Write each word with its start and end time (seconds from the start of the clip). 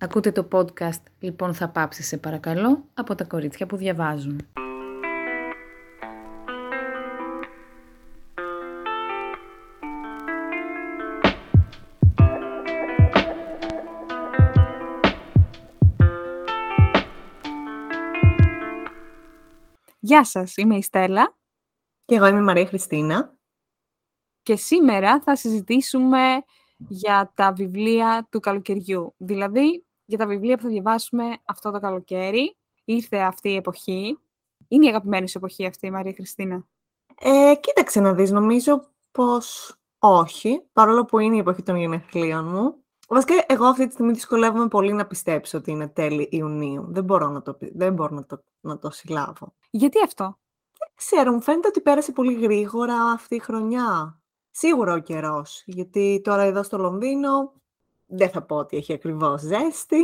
Ακούτε 0.00 0.32
το 0.32 0.48
podcast 0.52 1.02
«Λοιπόν 1.18 1.54
θα 1.54 1.68
πάψει 1.68 2.02
σε 2.02 2.16
παρακαλώ» 2.16 2.84
από 2.94 3.14
τα 3.14 3.24
κορίτσια 3.24 3.66
που 3.66 3.76
διαβάζουν. 3.76 4.40
Γεια 19.98 20.24
σας, 20.24 20.56
είμαι 20.56 20.76
η 20.76 20.82
Στέλλα 20.82 21.36
Και 22.04 22.14
εγώ 22.14 22.26
είμαι 22.26 22.38
η 22.38 22.42
Μαρία 22.42 22.66
Χριστίνα. 22.66 23.36
και 24.42 24.56
σήμερα 24.56 25.20
θα 25.20 25.36
συζητήσουμε 25.36 26.42
για 26.76 27.32
τα 27.34 27.52
βιβλία 27.52 28.28
του 28.30 28.40
καλοκαιριού. 28.40 29.14
Δηλαδή, 29.16 29.87
για 30.08 30.18
τα 30.18 30.26
βιβλία 30.26 30.56
που 30.56 30.62
θα 30.62 30.68
διαβάσουμε 30.68 31.24
αυτό 31.44 31.70
το 31.70 31.80
καλοκαίρι. 31.80 32.56
Ήρθε 32.84 33.16
αυτή 33.16 33.48
η 33.48 33.56
εποχή. 33.56 34.18
Είναι 34.68 34.86
η 34.86 34.88
αγαπημένη 34.88 35.28
σου 35.28 35.38
εποχή 35.38 35.66
αυτή, 35.66 35.90
Μαρία 35.90 36.12
Χριστίνα; 36.12 36.66
Ε, 37.20 37.54
κοίταξε 37.60 38.00
να 38.00 38.12
δεις, 38.14 38.30
νομίζω 38.30 38.88
πως 39.10 39.76
όχι, 39.98 40.62
παρόλο 40.72 41.04
που 41.04 41.18
είναι 41.18 41.36
η 41.36 41.38
εποχή 41.38 41.62
των 41.62 41.76
γενεθλίων 41.76 42.44
μου. 42.44 42.74
Βασικά, 43.08 43.34
εγώ 43.46 43.64
αυτή 43.66 43.86
τη 43.86 43.92
στιγμή 43.92 44.12
δυσκολεύομαι 44.12 44.68
πολύ 44.68 44.92
να 44.92 45.06
πιστέψω 45.06 45.58
ότι 45.58 45.70
είναι 45.70 45.88
τέλη 45.88 46.28
Ιουνίου. 46.30 46.86
Δεν 46.88 47.04
μπορώ 47.04 47.28
να 47.28 47.42
το, 47.42 47.54
πι- 47.54 47.72
δεν 47.76 47.92
μπορώ 47.92 48.14
να 48.14 48.26
το, 48.26 48.44
να 48.60 48.78
το 48.78 48.90
συλλάβω. 48.90 49.54
Γιατί 49.70 50.02
αυτό; 50.04 50.38
Δεν 50.78 50.88
ξέρω, 50.94 51.32
μου 51.32 51.40
φαίνεται 51.40 51.68
ότι 51.68 51.80
πέρασε 51.80 52.12
πολύ 52.12 52.34
γρήγορα 52.34 52.94
αυτή 52.94 53.34
η 53.34 53.38
χρονιά. 53.38 54.20
Σίγουρα 54.50 54.94
ο 54.94 54.98
καιρός. 54.98 55.62
Γιατί 55.66 56.20
τώρα 56.24 56.42
εδώ 56.42 56.62
στο 56.62 56.78
Λονδίνο 56.78 57.52
δεν 58.08 58.30
θα 58.30 58.42
πω 58.42 58.56
ότι 58.56 58.76
έχει 58.76 58.92
ακριβώς 58.92 59.40
ζέστη. 59.40 59.98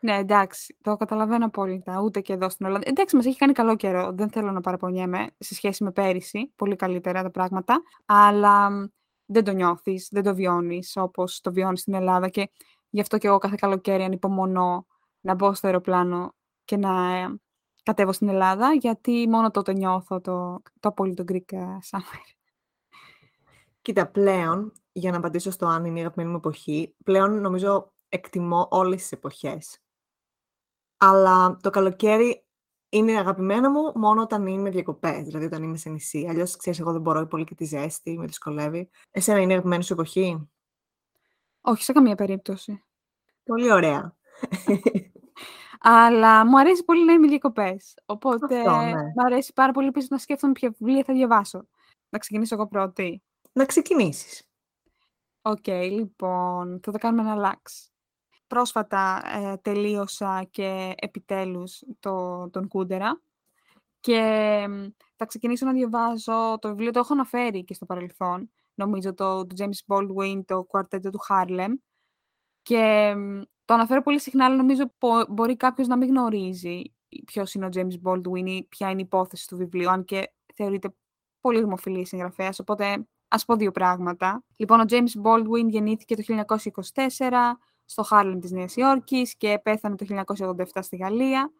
Ναι, 0.00 0.16
εντάξει, 0.16 0.76
το 0.82 0.96
καταλαβαίνω 0.96 1.44
απόλυτα. 1.44 2.00
Ούτε 2.00 2.20
και 2.20 2.32
εδώ 2.32 2.48
στην 2.48 2.66
Ελλάδα. 2.66 2.84
Εντάξει, 2.86 3.16
μας 3.16 3.26
έχει 3.26 3.38
κάνει 3.38 3.52
καλό 3.52 3.76
καιρό. 3.76 4.12
Δεν 4.12 4.30
θέλω 4.30 4.52
να 4.52 4.60
παραπονιέμαι 4.60 5.26
σε 5.38 5.54
σχέση 5.54 5.84
με 5.84 5.90
πέρυσι. 5.90 6.52
Πολύ 6.56 6.76
καλύτερα 6.76 7.22
τα 7.22 7.30
πράγματα. 7.30 7.82
Αλλά 8.04 8.70
μ, 8.70 8.84
δεν 9.26 9.44
το 9.44 9.52
νιώθεις, 9.52 10.08
δεν 10.10 10.22
το 10.22 10.34
βιώνεις 10.34 10.96
όπως 10.96 11.40
το 11.40 11.52
βιώνεις 11.52 11.80
στην 11.80 11.94
Ελλάδα. 11.94 12.28
Και 12.28 12.50
γι' 12.90 13.00
αυτό 13.00 13.18
και 13.18 13.26
εγώ 13.26 13.38
κάθε 13.38 13.56
καλοκαίρι 13.58 14.02
ανυπομονώ 14.02 14.86
να 15.20 15.34
μπω 15.34 15.54
στο 15.54 15.66
αεροπλάνο 15.66 16.34
και 16.64 16.76
να 16.76 17.16
ε, 17.16 17.40
κατέβω 17.82 18.12
στην 18.12 18.28
Ελλάδα. 18.28 18.72
Γιατί 18.72 19.28
μόνο 19.28 19.50
τότε 19.50 19.72
νιώθω 19.72 20.20
το, 20.20 20.62
το 20.80 20.88
απόλυτο 20.88 21.24
Greek 21.32 21.52
ε, 21.52 21.64
summer. 21.90 22.34
Κοίτα, 23.82 24.06
πλέον, 24.06 24.72
για 24.98 25.10
να 25.10 25.16
απαντήσω 25.16 25.50
στο 25.50 25.66
αν 25.66 25.84
είναι 25.84 25.98
η 25.98 26.00
αγαπημένη 26.00 26.30
μου 26.30 26.36
εποχή, 26.36 26.94
πλέον 27.04 27.40
νομίζω 27.40 27.92
εκτιμώ 28.08 28.68
όλες 28.70 29.00
τις 29.00 29.12
εποχές. 29.12 29.82
Αλλά 30.96 31.56
το 31.62 31.70
καλοκαίρι 31.70 32.44
είναι 32.88 33.18
αγαπημένο 33.18 33.70
μου 33.70 33.92
μόνο 33.94 34.22
όταν 34.22 34.46
είμαι 34.46 34.70
διακοπές, 34.70 35.22
δηλαδή 35.22 35.44
όταν 35.44 35.62
είμαι 35.62 35.76
σε 35.76 35.88
νησί. 35.88 36.26
Αλλιώς, 36.28 36.56
ξέρεις, 36.56 36.78
εγώ 36.80 36.92
δεν 36.92 37.00
μπορώ 37.00 37.26
πολύ 37.26 37.44
και 37.44 37.54
τη 37.54 37.64
ζέστη, 37.64 38.18
με 38.18 38.26
δυσκολεύει. 38.26 38.90
Εσένα 39.10 39.40
είναι 39.40 39.50
η 39.50 39.54
αγαπημένη 39.54 39.82
σου 39.82 39.92
εποχή; 39.92 40.48
Όχι, 41.60 41.82
σε 41.82 41.92
καμία 41.92 42.14
περίπτωση. 42.14 42.84
Πολύ 43.44 43.72
ωραία. 43.72 44.16
Αλλά 45.80 46.46
μου 46.46 46.58
αρέσει 46.58 46.84
πολύ 46.84 47.04
να 47.04 47.12
είμαι 47.12 47.28
διακοπές. 47.28 47.94
Οπότε 48.06 48.58
Αυτό, 48.58 48.76
ναι. 48.76 48.92
μου 48.92 49.24
αρέσει 49.26 49.52
πάρα 49.52 49.72
πολύ 49.72 49.88
επίσης 49.88 50.10
να 50.10 50.18
σκέφτομαι 50.18 50.52
ποια 50.52 50.74
βιβλία 50.78 51.04
θα 51.04 51.12
διαβάσω. 51.12 51.66
Να 52.08 52.18
ξεκινήσω 52.18 52.54
εγώ 52.54 52.66
πρώτη. 52.66 53.22
Να 53.52 53.64
ξεκινήσεις. 53.64 54.47
Οκ, 55.48 55.66
λοιπόν, 55.66 56.80
θα 56.82 56.92
το 56.92 56.98
κάνουμε 56.98 57.22
εναλλάξ. 57.22 57.92
Πρόσφατα 58.46 59.22
ε, 59.34 59.56
τελείωσα 59.56 60.48
και 60.50 60.94
επιτέλους 60.96 61.82
το, 62.00 62.48
τον 62.50 62.68
Κούντερα 62.68 63.22
και 64.00 64.20
μ, 64.68 64.86
θα 65.16 65.26
ξεκινήσω 65.26 65.66
να 65.66 65.72
διαβάζω 65.72 66.58
το 66.60 66.68
βιβλίο, 66.68 66.90
το 66.90 66.98
έχω 66.98 67.12
αναφέρει 67.12 67.64
και 67.64 67.74
στο 67.74 67.86
παρελθόν, 67.86 68.50
νομίζω 68.74 69.14
το 69.14 69.46
του 69.46 69.54
James 69.58 69.94
Baldwin, 69.94 70.40
το 70.46 70.64
κουαρτέτο 70.64 71.10
του 71.10 71.20
Harlem 71.28 71.72
και 72.62 73.14
μ, 73.16 73.40
το 73.64 73.74
αναφέρω 73.74 74.02
πολύ 74.02 74.20
συχνά, 74.20 74.44
αλλά 74.44 74.56
νομίζω 74.56 74.92
πο- 74.98 75.26
μπορεί 75.28 75.56
κάποιος 75.56 75.86
να 75.86 75.96
μην 75.96 76.08
γνωρίζει 76.08 76.82
ποιος 77.24 77.54
είναι 77.54 77.66
ο 77.66 77.68
James 77.72 78.02
Baldwin 78.02 78.46
ή 78.46 78.62
ποια 78.62 78.90
είναι 78.90 79.00
η 79.00 79.04
υπόθεση 79.04 79.48
του 79.48 79.56
βιβλίου, 79.56 79.90
αν 79.90 80.04
και 80.04 80.32
θεωρείται 80.54 80.94
πολύ 81.40 81.60
δημοφιλή 81.60 82.06
συγγραφέας, 82.06 82.58
οπότε 82.58 83.06
ας 83.28 83.44
πω 83.44 83.56
δύο 83.56 83.70
πράγματα. 83.70 84.44
Λοιπόν, 84.56 84.80
ο 84.80 84.84
James 84.88 85.22
Baldwin 85.24 85.68
γεννήθηκε 85.68 86.16
το 86.16 86.22
1924 86.22 87.58
στο 87.84 88.02
Χάρλεμ 88.02 88.38
της 88.38 88.50
Νέας 88.50 88.76
Υόρκης 88.76 89.36
και 89.36 89.60
πέθανε 89.62 89.96
το 89.96 90.24
1987 90.26 90.64
στη 90.80 90.96
Γαλλία 90.96 91.52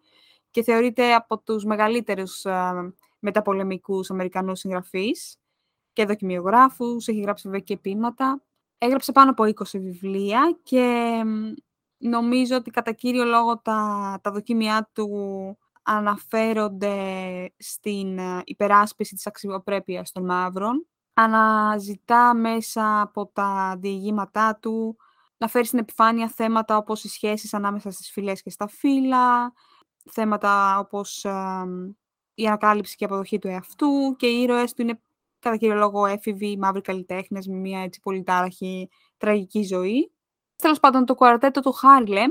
και 0.51 0.63
θεωρείται 0.63 1.15
από 1.15 1.39
τους 1.39 1.65
μεγαλύτερους 1.65 2.47
α, 2.47 2.93
μεταπολεμικούς 3.19 4.11
Αμερικανούς 4.11 4.59
συγγραφείς 4.59 5.37
και 5.93 6.05
δοκιμιογράφους, 6.05 7.09
έχει 7.09 7.21
γράψει 7.21 7.43
βέβαια 7.47 7.61
και 7.61 7.77
ποίηματα. 7.77 8.43
Έγραψε 8.79 9.13
πάνω 9.13 9.31
από 9.31 9.45
20 9.45 9.53
βιβλία 9.73 10.59
και 10.63 11.21
μ, 11.25 11.53
νομίζω 11.99 12.57
ότι 12.57 12.71
κατά 12.71 12.93
κύριο 12.93 13.25
λόγο 13.25 13.59
τα, 13.59 14.19
τα 14.23 14.31
δοκίμια 14.31 14.91
του 14.93 15.09
αναφέρονται 15.83 16.97
στην 17.57 18.19
ε, 18.19 18.41
υπεράσπιση 18.45 19.15
της 19.15 19.27
αξιοπρέπειας 19.27 20.13
των 20.13 20.25
μαύρων. 20.25 20.87
Αναζητά 21.21 22.35
μέσα 22.35 23.01
από 23.01 23.27
τα 23.27 23.77
διηγήματά 23.79 24.59
του 24.63 24.97
να 25.37 25.49
φέρει 25.49 25.65
στην 25.65 25.79
επιφάνεια 25.79 26.29
θέματα 26.29 26.77
όπως 26.77 27.05
οι 27.05 27.09
σχέσεις 27.09 27.55
ανάμεσα 27.55 27.91
στις 27.91 28.11
φυλές 28.11 28.43
και 28.43 28.51
στα 28.51 28.69
φύλλα, 28.69 29.53
θέματα 30.11 30.79
όπως 30.79 31.25
ε, 31.25 31.65
η 32.35 32.47
ανακάλυψη 32.47 32.97
και 32.97 33.05
αποδοχή 33.05 33.39
του 33.39 33.49
εαυτού 33.49 34.17
και 34.17 34.27
οι 34.27 34.41
ήρωες 34.41 34.75
του 34.75 34.83
είναι 34.83 35.01
κατά 35.39 35.57
κύριο 35.57 35.75
λόγο 35.75 36.07
έφηβοι, 36.07 36.59
μαύροι 36.59 36.81
καλλιτέχνες 36.81 37.47
με 37.47 37.57
μια 37.57 37.81
έτσι 37.81 38.01
πολύ 38.01 38.23
τάραχη 38.23 38.89
τραγική 39.17 39.63
ζωή. 39.63 40.13
Τέλος 40.57 40.81
πάντων, 40.81 41.05
το 41.05 41.15
κουαρτέτο 41.15 41.61
του 41.61 41.73
Χάρλεμ 41.73 42.31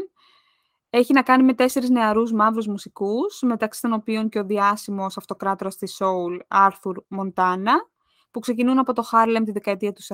έχει 0.89 1.13
να 1.13 1.21
κάνει 1.21 1.43
με 1.43 1.53
τέσσερις 1.53 1.89
νεαρούς 1.89 2.33
μαύρους 2.33 2.67
μουσικούς, 2.67 3.41
μεταξύ 3.41 3.81
των 3.81 3.93
οποίων 3.93 4.29
και 4.29 4.39
ο 4.39 4.43
διάσημος 4.43 5.17
αυτοκράτορας 5.17 5.75
της 5.75 5.97
Soul, 5.99 6.39
Άρθουρ 6.47 6.97
Μοντάνα, 7.07 7.89
που 8.31 8.39
ξεκινούν 8.39 8.79
από 8.79 8.93
το 8.93 9.01
Χάρλεμ 9.01 9.43
τη 9.43 9.51
δεκαετία 9.51 9.93
του 9.93 10.01
40 10.01 10.13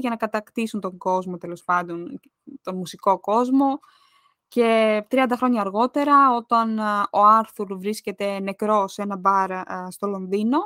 για 0.00 0.10
να 0.10 0.16
κατακτήσουν 0.16 0.80
τον 0.80 0.98
κόσμο, 0.98 1.36
τέλος 1.38 1.64
πάντων, 1.64 2.20
τον 2.62 2.76
μουσικό 2.76 3.20
κόσμο. 3.20 3.78
Και 4.48 5.02
30 5.10 5.32
χρόνια 5.36 5.60
αργότερα, 5.60 6.34
όταν 6.34 6.78
α, 6.78 7.08
ο 7.12 7.24
Άρθουρ 7.24 7.74
βρίσκεται 7.74 8.40
νεκρός 8.40 8.92
σε 8.92 9.02
ένα 9.02 9.16
μπαρ 9.16 9.52
α, 9.52 9.86
στο 9.90 10.06
Λονδίνο, 10.06 10.58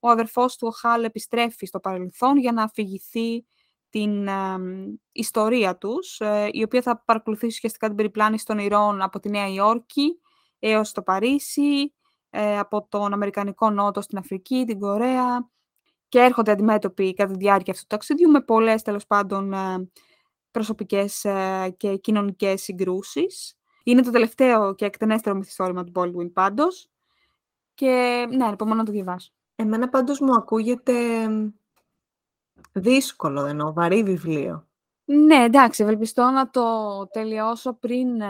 ο 0.00 0.08
αδερφός 0.08 0.56
του 0.56 0.66
ο 0.66 0.70
Χάλ 0.70 1.04
επιστρέφει 1.04 1.66
στο 1.66 1.80
παρελθόν 1.80 2.38
για 2.38 2.52
να 2.52 2.62
αφηγηθεί 2.62 3.46
την 3.90 4.28
α, 4.28 4.58
μ, 4.58 4.94
ιστορία 5.12 5.76
τους, 5.76 6.20
ε, 6.20 6.48
η 6.52 6.62
οποία 6.62 6.82
θα 6.82 7.02
παρακολουθήσει 7.04 7.56
ουσιαστικά 7.56 7.86
την 7.86 7.96
περιπλάνηση 7.96 8.44
των 8.44 8.58
ηρών 8.58 9.02
από 9.02 9.20
τη 9.20 9.30
Νέα 9.30 9.48
Υόρκη 9.48 10.20
έως 10.58 10.92
το 10.92 11.02
Παρίσι, 11.02 11.94
ε, 12.30 12.58
από 12.58 12.86
τον 12.88 13.12
Αμερικανικό 13.12 13.70
Νότο 13.70 14.00
στην 14.00 14.18
Αφρική, 14.18 14.64
την 14.66 14.78
Κορέα 14.78 15.50
και 16.10 16.18
έρχονται 16.18 16.50
αντιμέτωποι 16.50 17.14
κατά 17.14 17.32
τη 17.32 17.38
διάρκεια 17.38 17.72
αυτού 17.72 17.82
του 17.82 17.94
ταξιδιού 17.96 18.30
με 18.30 18.40
πολλές 18.40 18.82
τέλος 18.82 19.06
πάντων 19.06 19.52
ε, 19.52 19.90
προσωπικές 20.50 21.24
ε, 21.24 21.74
και 21.76 21.96
κοινωνικές 21.96 22.62
συγκρούσεις. 22.62 23.54
Είναι 23.82 24.02
το 24.02 24.10
τελευταίο 24.10 24.74
και 24.74 24.84
εκτενέστερο 24.84 25.36
μυθιστόρημα 25.36 25.84
του 25.84 25.92
Baldwin 25.94 26.32
πάντως 26.32 26.88
και 27.74 28.26
ναι, 28.30 28.44
ανυπομονώ 28.44 28.76
να 28.76 28.84
το 28.84 28.92
διαβάσω. 28.92 29.32
Εμένα 29.54 29.88
πάντως 29.88 30.20
μου 30.20 30.32
ακούγεται 30.32 31.28
μ, 31.28 31.48
δύσκολο, 32.72 33.40
δεν 33.40 33.50
εννοώ, 33.50 33.72
βαρύ 33.72 34.02
βιβλίο. 34.02 34.68
Ναι, 35.04 35.44
εντάξει, 35.44 35.82
ευελπιστώ 35.82 36.30
να 36.30 36.50
το 36.50 36.62
τελειώσω 37.12 37.72
πριν 37.72 38.20
ε, 38.20 38.28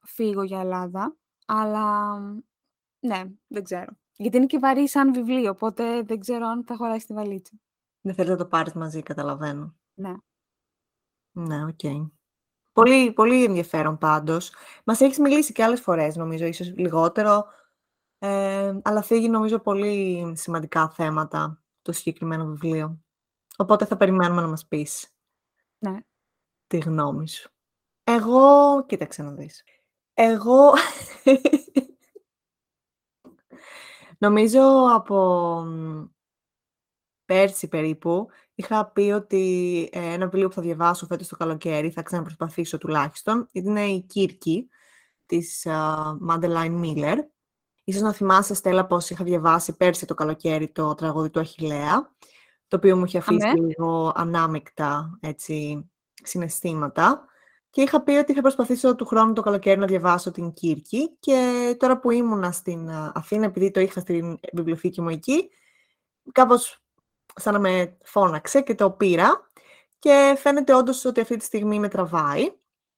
φύγω 0.00 0.42
για 0.42 0.60
Ελλάδα, 0.60 1.16
αλλά 1.46 2.18
ναι, 3.00 3.22
δεν 3.46 3.64
ξέρω. 3.64 3.96
Γιατί 4.20 4.36
είναι 4.36 4.46
και 4.46 4.58
βαρύ 4.58 4.88
σαν 4.88 5.12
βιβλίο, 5.12 5.50
οπότε 5.50 6.02
δεν 6.02 6.20
ξέρω 6.20 6.46
αν 6.46 6.64
θα 6.64 6.76
χωράσει 6.76 7.00
στη 7.00 7.14
βαλίτσα. 7.14 7.52
Δεν 8.00 8.14
θέλει 8.14 8.28
να 8.28 8.36
το 8.36 8.46
πάρεις 8.46 8.72
μαζί, 8.72 9.02
καταλαβαίνω. 9.02 9.74
Ναι. 9.94 10.14
Ναι, 11.30 11.64
οκ. 11.64 12.08
Πολύ, 12.72 13.12
πολύ 13.12 13.44
ενδιαφέρον 13.44 13.98
πάντως. 13.98 14.52
Μας 14.84 15.00
έχεις 15.00 15.18
μιλήσει 15.18 15.52
και 15.52 15.64
άλλες 15.64 15.80
φορές, 15.80 16.16
νομίζω, 16.16 16.44
ίσως 16.44 16.72
λιγότερο, 16.76 17.46
ε, 18.18 18.78
αλλά 18.82 19.02
θίγει, 19.02 19.28
νομίζω, 19.28 19.58
πολύ 19.58 20.32
σημαντικά 20.36 20.88
θέματα 20.88 21.62
το 21.82 21.92
συγκεκριμένο 21.92 22.44
βιβλίο. 22.44 23.00
Οπότε 23.56 23.84
θα 23.84 23.96
περιμένουμε 23.96 24.40
να 24.40 24.48
μας 24.48 24.66
πεις 24.66 25.14
Ναι. 25.78 25.96
τη 26.66 26.78
γνώμη 26.78 27.28
σου. 27.28 27.50
Εγώ, 28.04 28.84
κοίταξε 28.86 29.22
να 29.22 29.32
δεις. 29.32 29.64
Εγώ, 30.14 30.72
νομίζω 34.20 34.60
από 34.94 35.16
μ, 35.66 36.04
πέρσι 37.24 37.68
περίπου, 37.68 38.28
είχα 38.54 38.86
πει 38.86 39.00
ότι 39.00 39.88
ε, 39.92 40.12
ένα 40.12 40.24
βιβλίο 40.24 40.48
που 40.48 40.54
θα 40.54 40.62
διαβάσω 40.62 41.06
φέτος 41.06 41.28
το 41.28 41.36
καλοκαίρι, 41.36 41.90
θα 41.90 42.02
ξαναπροσπαθήσω 42.02 42.78
τουλάχιστον, 42.78 43.48
είναι 43.52 43.84
η 43.84 44.00
Κύρκη 44.00 44.68
της 45.26 45.66
Μάντελάιν 46.20 46.72
Μίλλερ. 46.72 47.18
Ίσως 47.84 48.02
να 48.02 48.12
θυμάσαι, 48.12 48.54
Στέλλα, 48.54 48.86
πως 48.86 49.10
είχα 49.10 49.24
διαβάσει 49.24 49.76
πέρσι 49.76 50.06
το 50.06 50.14
καλοκαίρι 50.14 50.68
το 50.68 50.94
τραγούδι 50.94 51.30
του 51.30 51.40
Αχιλέα, 51.40 52.12
το 52.68 52.76
οποίο 52.76 52.96
μου 52.96 53.04
είχε 53.04 53.18
αφήσει 53.18 53.56
λίγο 53.56 54.12
ανάμεικτα 54.14 55.18
έτσι, 55.20 55.90
συναισθήματα. 56.22 57.24
Και 57.70 57.82
είχα 57.82 58.02
πει 58.02 58.12
ότι 58.12 58.34
θα 58.34 58.40
προσπαθήσω 58.40 58.94
του 58.94 59.06
χρόνου 59.06 59.32
το 59.32 59.42
καλοκαίρι 59.42 59.80
να 59.80 59.86
διαβάσω 59.86 60.30
την 60.30 60.52
Κύρκη 60.52 61.16
και 61.20 61.76
τώρα 61.78 61.98
που 61.98 62.10
ήμουνα 62.10 62.52
στην 62.52 62.90
Αθήνα, 62.90 63.44
επειδή 63.44 63.70
το 63.70 63.80
είχα 63.80 64.00
στην 64.00 64.38
βιβλιοθήκη 64.52 65.00
μου 65.00 65.08
εκεί, 65.08 65.50
κάπως 66.32 66.82
σαν 67.34 67.52
να 67.52 67.58
με 67.58 67.96
φώναξε 68.04 68.60
και 68.60 68.74
το 68.74 68.90
πήρα 68.90 69.50
και 69.98 70.34
φαίνεται 70.38 70.74
όντως 70.74 71.04
ότι 71.04 71.20
αυτή 71.20 71.36
τη 71.36 71.44
στιγμή 71.44 71.78
με 71.78 71.88
τραβάει. 71.88 72.52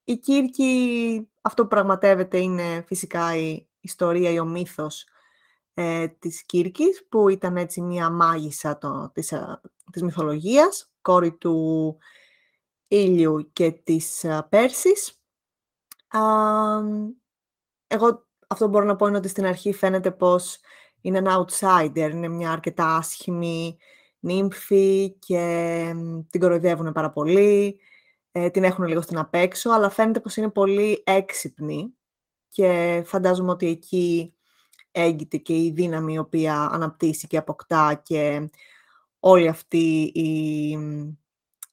Η 0.05 0.17
Κύρκη, 0.17 1.29
αυτό 1.41 1.63
που 1.63 1.69
πραγματεύεται 1.69 2.39
είναι 2.39 2.85
φυσικά 2.87 3.37
η 3.37 3.69
ιστορία 3.81 4.31
ή 4.31 4.39
ο 4.39 4.45
μύθος 4.45 5.07
ε, 5.75 6.09
της 6.09 6.45
Κύρκης, 6.45 7.07
που 7.09 7.29
ήταν 7.29 7.57
έτσι 7.57 7.81
μία 7.81 8.11
μάγισσα 8.11 8.79
το, 8.79 9.11
της, 9.15 9.35
της 9.93 10.03
μυθολογίας, 10.03 10.93
κόρη 11.01 11.33
του 11.33 11.97
ήλιου 12.95 13.51
και 13.53 13.71
της 13.71 14.25
α, 14.25 14.45
Πέρσης. 14.49 15.21
εγώ 17.87 18.27
αυτό 18.47 18.65
που 18.65 18.71
μπορώ 18.71 18.85
να 18.85 18.97
πω 18.97 19.07
είναι 19.07 19.17
ότι 19.17 19.29
στην 19.29 19.47
αρχή 19.47 19.73
φαίνεται 19.73 20.11
πως 20.11 20.59
είναι 21.01 21.19
ένα 21.19 21.45
outsider, 21.45 22.11
είναι 22.13 22.29
μια 22.29 22.53
αρκετά 22.53 22.97
άσχημη 22.97 23.77
νύμφη 24.21 25.17
και 25.19 25.95
την 26.31 26.41
κοροϊδεύουν 26.41 26.93
πάρα 26.93 27.11
πολύ, 27.11 27.79
ε, 28.33 28.51
την 28.51 28.65
έχουν 28.65 28.85
λίγο 28.85 29.01
στην 29.01 29.19
απέξω, 29.19 29.71
αλλά 29.71 29.91
φαίνεται 29.91 30.21
πως 30.21 30.37
είναι 30.37 30.51
πολύ 30.51 31.03
έξυπνη 31.07 31.95
και 32.49 33.03
φαντάζομαι 33.07 33.51
ότι 33.51 33.67
εκεί 33.67 34.35
έγκυται 34.91 35.37
και 35.37 35.55
η 35.55 35.71
δύναμη 35.71 36.13
η 36.13 36.19
οποία 36.19 36.71
αναπτύσσει 36.73 37.27
και 37.27 37.37
αποκτά 37.37 38.01
και 38.05 38.51
όλη 39.21 39.49
αυτή 39.49 40.03
η 40.15 40.77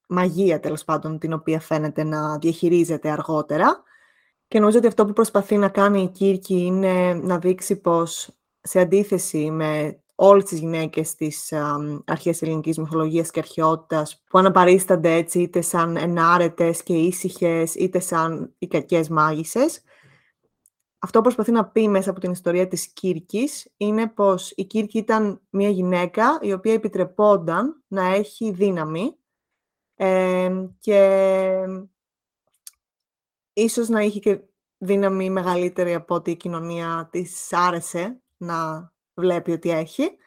μαγεία 0.10 0.60
τέλος 0.60 0.84
πάντων 0.84 1.20
την 1.20 1.34
οποία 1.34 1.60
φαίνεται 1.60 2.04
να 2.04 2.38
διαχειρίζεται 2.38 3.10
αργότερα. 3.10 3.84
Και 4.48 4.60
νομίζω 4.60 4.78
ότι 4.78 4.88
αυτό 4.88 5.06
που 5.06 5.14
προσπαθεί 5.14 5.58
να 5.58 5.70
κάνει 5.70 6.02
η 6.02 6.08
Κύρκη 6.08 6.66
είναι 6.66 7.14
να 7.14 7.40
δείξει 7.40 7.76
πως 7.76 8.30
σε 8.62 8.80
αντίθεση 8.80 9.52
με 9.52 10.00
όλες 10.16 10.44
τις 10.44 10.60
γυναίκες 10.60 11.16
της 11.16 11.54
α, 11.54 11.76
αρχαίας 12.06 12.42
ελληνικής 12.42 12.78
μυθολογίας 12.78 13.32
και 13.32 13.40
αρχαιότητας 13.40 14.24
που 14.30 14.38
αναπαρίστανται 14.38 15.14
έτσι 15.14 15.42
είτε 15.42 15.62
σαν 15.62 15.98
ενάρετες 15.98 16.84
και 16.84 16.94
ήσυχες, 16.94 17.76
είτε 17.76 18.00
σαν 18.00 18.56
οι 18.58 18.68
κακές 18.68 19.10
μάγισσες. 19.10 19.84
Αυτό 21.00 21.18
που 21.18 21.24
προσπαθεί 21.24 21.52
να 21.52 21.66
πει 21.66 21.88
μέσα 21.88 22.10
από 22.10 22.20
την 22.20 22.32
ιστορία 22.32 22.68
της 22.68 22.88
Κύρκης 22.88 23.74
είναι 23.78 24.08
πως 24.08 24.52
η 24.56 24.66
Κύρκη 24.66 24.98
ήταν 24.98 25.42
μια 25.50 25.70
γυναίκα 25.70 26.40
η 26.42 26.54
οποία 26.54 26.74
επιτρεπόταν 26.74 27.84
να 27.88 28.06
έχει 28.06 28.52
δύναμη 28.52 29.19
και 30.80 31.64
ίσως 33.54 33.90
να 33.90 34.02
είχε 34.02 34.20
και 34.20 34.40
δύναμη 34.78 35.30
μεγαλύτερη 35.30 35.94
από 35.94 36.16
ότι 36.16 36.32
η 36.32 36.36
κοινωνία 36.36 37.08
της 37.12 37.54
άρεσε 37.54 38.22
να 38.38 38.92
βλέπει 39.14 39.52
ότι 39.52 39.70
έχει. 39.70 40.18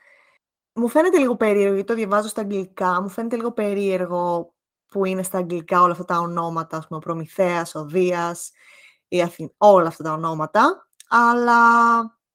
Μου 0.74 0.88
φαίνεται 0.88 1.18
λίγο 1.18 1.36
περίεργο, 1.36 1.74
γιατί 1.74 1.88
το 1.88 1.94
διαβάζω 1.94 2.28
στα 2.28 2.40
αγγλικά, 2.40 3.02
μου 3.02 3.08
φαίνεται 3.08 3.36
λίγο 3.36 3.52
περίεργο 3.52 4.54
που 4.86 5.04
είναι 5.04 5.22
στα 5.22 5.38
αγγλικά 5.38 5.82
όλα 5.82 5.92
αυτά 5.92 6.04
τα 6.04 6.18
ονόματα, 6.18 6.76
ας 6.76 6.86
πούμε, 6.86 6.98
ο 6.98 7.02
Προμηθέας, 7.02 7.74
ο 7.74 7.84
Δίας, 7.84 8.50
η 9.08 9.24
όλα 9.56 9.86
αυτά 9.86 10.02
τα 10.02 10.12
ονόματα, 10.12 10.88
αλλά 11.08 11.60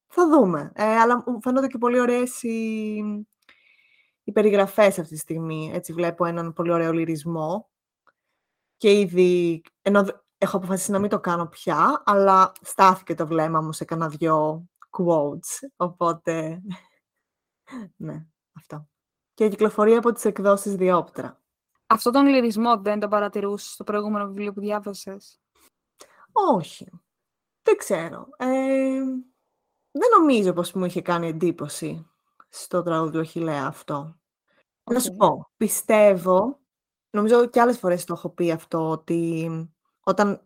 θα 0.08 0.30
δούμε. 0.30 0.72
Ε, 0.76 0.84
αλλά 1.00 1.24
μου 1.26 1.42
φαίνονται 1.42 1.68
και 1.68 1.78
πολύ 1.78 2.00
ωραίες 2.00 2.44
οι, 2.44 3.28
οι 4.28 4.32
περιγραφές 4.32 5.00
αυτή 5.00 5.14
τη 5.14 5.20
στιγμή. 5.20 5.72
Έτσι 5.74 5.94
βλέπω 5.94 6.26
έναν 6.26 6.54
πολύ 6.54 6.72
ωραίο 6.72 6.92
λυρισμό 6.92 7.70
και 8.78 9.00
ήδη, 9.00 9.62
ενώ 9.82 10.06
έχω 10.38 10.58
αποφασίσει 10.58 10.92
να 10.92 11.00
μην 11.00 11.10
το 11.10 11.20
κάνω 11.20 11.48
πια, 11.48 12.04
αλλά 12.06 12.52
στάθηκε 12.62 13.16
το 13.16 13.28
βλέμμα 13.28 13.62
μου 13.62 13.74
σε 13.74 13.86
κανένα 13.86 14.10
δυο 14.10 14.68
quotes, 14.90 15.70
οπότε, 15.76 16.62
ναι, 18.06 18.26
αυτό. 18.54 18.88
Και 19.34 19.50
κυκλοφορεί 19.50 19.96
από 19.96 20.12
τις 20.12 20.26
εκδόσεις 20.26 20.76
Διόπτρα. 20.76 21.42
Αυτό 21.88 22.12
τον 22.12 22.26
λυρισμό 22.26 22.82
δεν 22.82 23.00
τον 23.00 23.10
παρατηρούσες 23.10 23.72
στο 23.72 23.84
προηγούμενο 23.84 24.28
βιβλίο 24.28 24.54
που 24.54 24.60
διάβασες; 24.60 25.40
Όχι. 26.32 26.90
Δεν 27.62 27.78
ξέρω. 27.78 28.28
Ε, 28.38 29.02
δεν 29.92 30.10
νομίζω 30.20 30.54
πως 30.54 30.74
μου 30.74 30.86
είχε 30.86 31.02
κάνει 31.02 31.28
εντύπωση 31.28 32.08
στο 32.50 32.84
τραγούδι 32.84 33.12
του 33.12 33.20
Αχιλέα 33.20 33.66
αυτό. 33.66 34.18
Okay. 34.84 34.94
Να 34.94 35.00
σου 35.00 35.16
πω, 35.16 35.52
πιστεύω, 35.58 36.60
νομίζω 37.10 37.46
και 37.48 37.62
άλλες 37.62 37.78
φορές 37.78 38.06
το 38.06 38.14
έχω 38.14 38.30
πει 38.30 38.52
αυτό, 38.52 38.90
ότι 38.90 39.50
όταν 40.00 40.42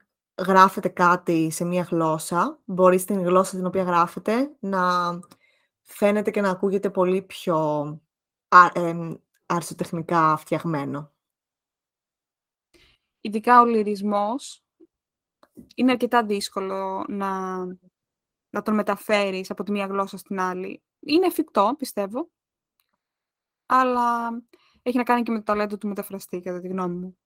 γράφετε 0.46 0.88
κάτι 0.88 1.52
σε 1.52 1.66
μία 1.66 1.82
γλώσσα, 1.82 2.60
μπορεί 2.66 2.98
στην 2.98 3.22
γλώσσα 3.22 3.56
την 3.56 3.66
οποία 3.66 3.84
γράφετε 3.84 4.56
να 4.60 5.10
φαίνεται 5.82 6.32
και 6.32 6.42
να 6.42 6.50
ακούγεται 6.50 6.90
πολύ 6.90 7.22
πιο 7.22 8.00
αρσοτεχνικά 9.46 10.38
φτιαγμένο. 10.38 11.14
Ειδικά 13.22 13.62
ο 13.62 13.66
λυρισμός 13.66 14.64
είναι 15.76 15.92
αρκετά 15.92 16.26
δύσκολο 16.26 17.06
να, 17.08 17.58
να 18.50 18.62
τον 18.64 18.74
μεταφέρεις 18.74 19.52
από 19.52 19.64
τη 19.64 19.72
μία 19.72 19.86
γλώσσα 19.86 20.18
στην 20.18 20.40
άλλη. 20.40 20.84
Είναι 21.04 21.26
εφικτό, 21.26 21.76
πιστεύω, 21.78 22.30
αλλά 23.66 24.30
έχει 24.82 24.98
να 24.98 25.04
κάνει 25.04 25.24
και 25.24 25.32
με 25.32 25.38
το 25.38 25.44
ταλέντο 25.44 25.78
του 25.78 25.88
μεταφραστή, 25.88 26.40
κατά 26.40 26.60
τη 26.60 26.68
γνώμη 26.68 26.96
μου. 26.96 27.18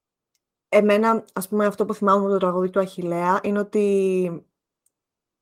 Εμένα, 0.69 1.25
ας 1.33 1.47
πούμε, 1.47 1.65
αυτό 1.65 1.85
που 1.85 1.93
θυμάμαι 1.93 2.23
με 2.23 2.29
το 2.29 2.37
τραγούδι 2.37 2.69
του 2.69 2.79
Αχιλέα 2.79 3.39
είναι 3.43 3.59
ότι 3.59 4.47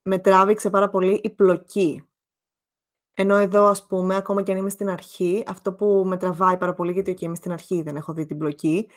με 0.01 0.19
τράβηξε 0.19 0.69
πάρα 0.69 0.89
πολύ 0.89 1.19
η 1.23 1.29
πλοκή. 1.29 2.07
Ενώ 3.13 3.35
εδώ, 3.35 3.65
ας 3.65 3.85
πούμε, 3.87 4.15
ακόμα 4.15 4.43
και 4.43 4.51
αν 4.51 4.57
είμαι 4.57 4.69
στην 4.69 4.89
αρχή, 4.89 5.43
αυτό 5.47 5.73
που 5.73 6.03
με 6.05 6.17
τραβάει 6.17 6.57
πάρα 6.57 6.73
πολύ, 6.73 6.91
γιατί 6.91 7.13
και 7.13 7.25
είμαι 7.25 7.35
στην 7.35 7.51
αρχή 7.51 7.81
δεν 7.81 7.95
έχω 7.95 8.13
δει 8.13 8.25
την 8.25 8.37
πλοκή, 8.37 8.89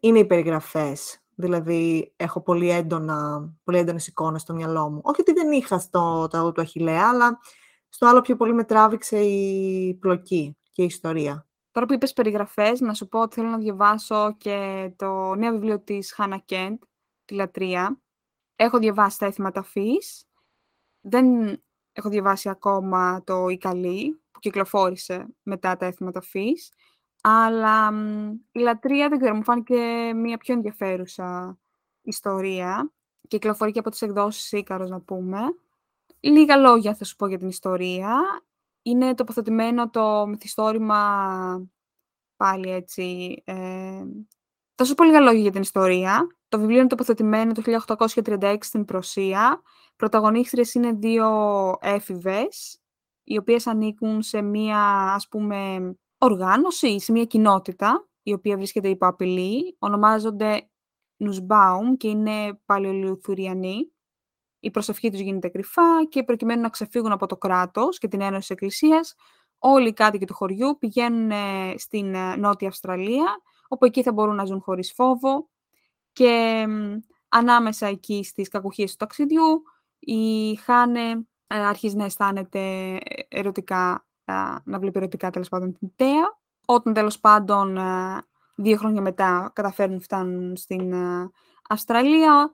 είναι 0.00 0.18
οι 0.18 0.24
περιγραφές. 0.26 1.22
Δηλαδή, 1.34 2.12
έχω 2.16 2.40
πολύ, 2.40 2.70
έντονα, 2.70 3.50
πολύ 3.64 3.78
έντονες 3.78 4.06
εικόνες 4.06 4.42
στο 4.42 4.54
μυαλό 4.54 4.90
μου. 4.90 5.00
Όχι 5.04 5.20
ότι 5.20 5.32
δεν 5.32 5.52
είχα 5.52 5.78
στο 5.78 6.26
τραγούδι 6.30 6.54
του 6.54 6.60
Αχιλέα, 6.60 7.08
αλλά 7.08 7.38
στο 7.94 8.06
άλλο 8.06 8.20
πιο 8.20 8.36
πολύ 8.36 8.54
με 8.54 8.64
τράβηξε 8.64 9.18
η 9.18 9.94
πλοκή 9.94 10.56
και 10.70 10.82
η 10.82 10.84
ιστορία. 10.84 11.46
Τώρα 11.70 11.86
που 11.86 11.92
είπες 11.92 12.12
περιγραφές, 12.12 12.80
να 12.80 12.94
σου 12.94 13.08
πω 13.08 13.20
ότι 13.20 13.34
θέλω 13.34 13.48
να 13.48 13.58
διαβάσω 13.58 14.34
και 14.38 14.90
το 14.96 15.34
νέο 15.34 15.52
βιβλίο 15.52 15.80
της 15.80 16.12
Χάνα 16.12 16.38
Κέντ, 16.38 16.82
«Τη 17.24 17.34
Λατρεία». 17.34 18.00
Έχω 18.56 18.78
διαβάσει 18.78 19.18
τα 19.18 19.26
έθιματα 19.26 19.62
φύς. 19.62 20.24
Δεν 21.00 21.26
έχω 21.92 22.08
διαβάσει 22.08 22.48
ακόμα 22.48 23.22
το 23.24 23.48
«Η 23.48 23.58
Καλή», 23.58 24.22
που 24.30 24.40
κυκλοφόρησε 24.40 25.26
μετά 25.42 25.76
τα 25.76 25.86
έθιματα 25.86 26.20
φύς. 26.20 26.72
Αλλά 27.22 27.92
η 28.52 28.58
Λατρεία, 28.58 29.08
δεν 29.08 29.18
ξέρω, 29.18 29.34
μου 29.34 29.44
φάνηκε 29.44 30.12
μια 30.14 30.36
πιο 30.38 30.54
ενδιαφέρουσα 30.54 31.58
ιστορία. 32.02 32.92
Κυκλοφορεί 33.28 33.70
και 33.70 33.78
από 33.78 33.90
τις 33.90 34.02
εκδόσεις 34.02 34.52
Ίκαρος, 34.52 34.90
να 34.90 35.00
πούμε. 35.00 35.38
Λίγα 36.24 36.56
λόγια 36.56 36.94
θα 36.94 37.04
σου 37.04 37.16
πω 37.16 37.26
για 37.26 37.38
την 37.38 37.48
ιστορία 37.48 38.42
είναι 38.82 39.14
τοποθετημένο 39.14 39.90
το 39.90 40.26
μυθιστόρημα 40.26 41.70
πάλι 42.36 42.70
έτσι. 42.70 43.36
Ε, 43.44 44.04
θα 44.74 44.84
σου 44.84 44.94
πω 44.94 45.04
λίγα 45.04 45.20
λόγια 45.20 45.40
για 45.40 45.50
την 45.50 45.60
ιστορία. 45.60 46.26
Το 46.48 46.58
βιβλίο 46.58 46.78
είναι 46.78 46.86
τοποθετημένο 46.86 47.52
το 47.52 47.62
1836 48.24 48.56
στην 48.60 48.84
Προσία. 48.84 49.62
Πρωταγωνίστριες 49.96 50.74
είναι 50.74 50.92
δύο 50.92 51.28
έφηβες, 51.80 52.80
οι 53.24 53.36
οποίες 53.38 53.66
ανήκουν 53.66 54.22
σε 54.22 54.42
μία, 54.42 54.78
ας 55.14 55.28
πούμε, 55.28 55.92
οργάνωση, 56.18 57.00
σε 57.00 57.12
μία 57.12 57.24
κοινότητα, 57.24 58.08
η 58.22 58.32
οποία 58.32 58.56
βρίσκεται 58.56 58.88
υπό 58.88 59.06
απειλή. 59.06 59.76
Ονομάζονται 59.78 60.68
Νουσμπάουμ 61.16 61.96
και 61.96 62.08
είναι 62.08 62.60
παλαιολιουθουριανοί 62.64 63.91
η 64.64 64.70
προσευχή 64.70 65.10
τους 65.10 65.20
γίνεται 65.20 65.48
κρυφά 65.48 66.04
και 66.08 66.22
προκειμένου 66.22 66.60
να 66.60 66.68
ξεφύγουν 66.68 67.12
από 67.12 67.26
το 67.26 67.36
κράτος 67.36 67.98
και 67.98 68.08
την 68.08 68.20
Ένωση 68.20 68.38
της 68.38 68.50
Εκκλησίας, 68.50 69.14
όλοι 69.58 69.88
οι 69.88 69.92
κάτοικοι 69.92 70.24
του 70.24 70.34
χωριού 70.34 70.76
πηγαίνουν 70.78 71.30
ε, 71.30 71.74
στην 71.76 72.14
ε, 72.14 72.36
Νότια 72.36 72.68
Αυστραλία, 72.68 73.40
όπου 73.68 73.84
εκεί 73.84 74.02
θα 74.02 74.12
μπορούν 74.12 74.34
να 74.34 74.44
ζουν 74.44 74.60
χωρίς 74.60 74.92
φόβο 74.92 75.48
και 76.12 76.64
ανάμεσα 77.28 77.86
εκεί 77.86 78.24
στις 78.24 78.48
κακουχίες 78.48 78.90
του 78.90 78.96
ταξιδιού, 78.96 79.62
η 79.98 80.54
Χάνε 80.54 81.10
ε, 81.46 81.66
αρχίζει 81.66 81.96
να 81.96 82.04
αισθάνεται 82.04 82.98
ερωτικά, 83.28 84.06
να 84.64 84.78
βλέπει 84.78 84.98
ερωτικά 84.98 85.30
τέλος 85.30 85.48
πάντων 85.48 85.78
την 85.78 85.92
Τέα. 85.96 86.40
Όταν 86.66 86.92
τέλος 86.92 87.20
πάντων 87.20 87.78
δύο 88.54 88.76
χρόνια 88.76 89.00
μετά 89.00 89.50
καταφέρνουν 89.54 90.00
φτάνουν 90.00 90.56
στην 90.56 90.92
ε, 90.92 91.30
Αυστραλία. 91.68 92.50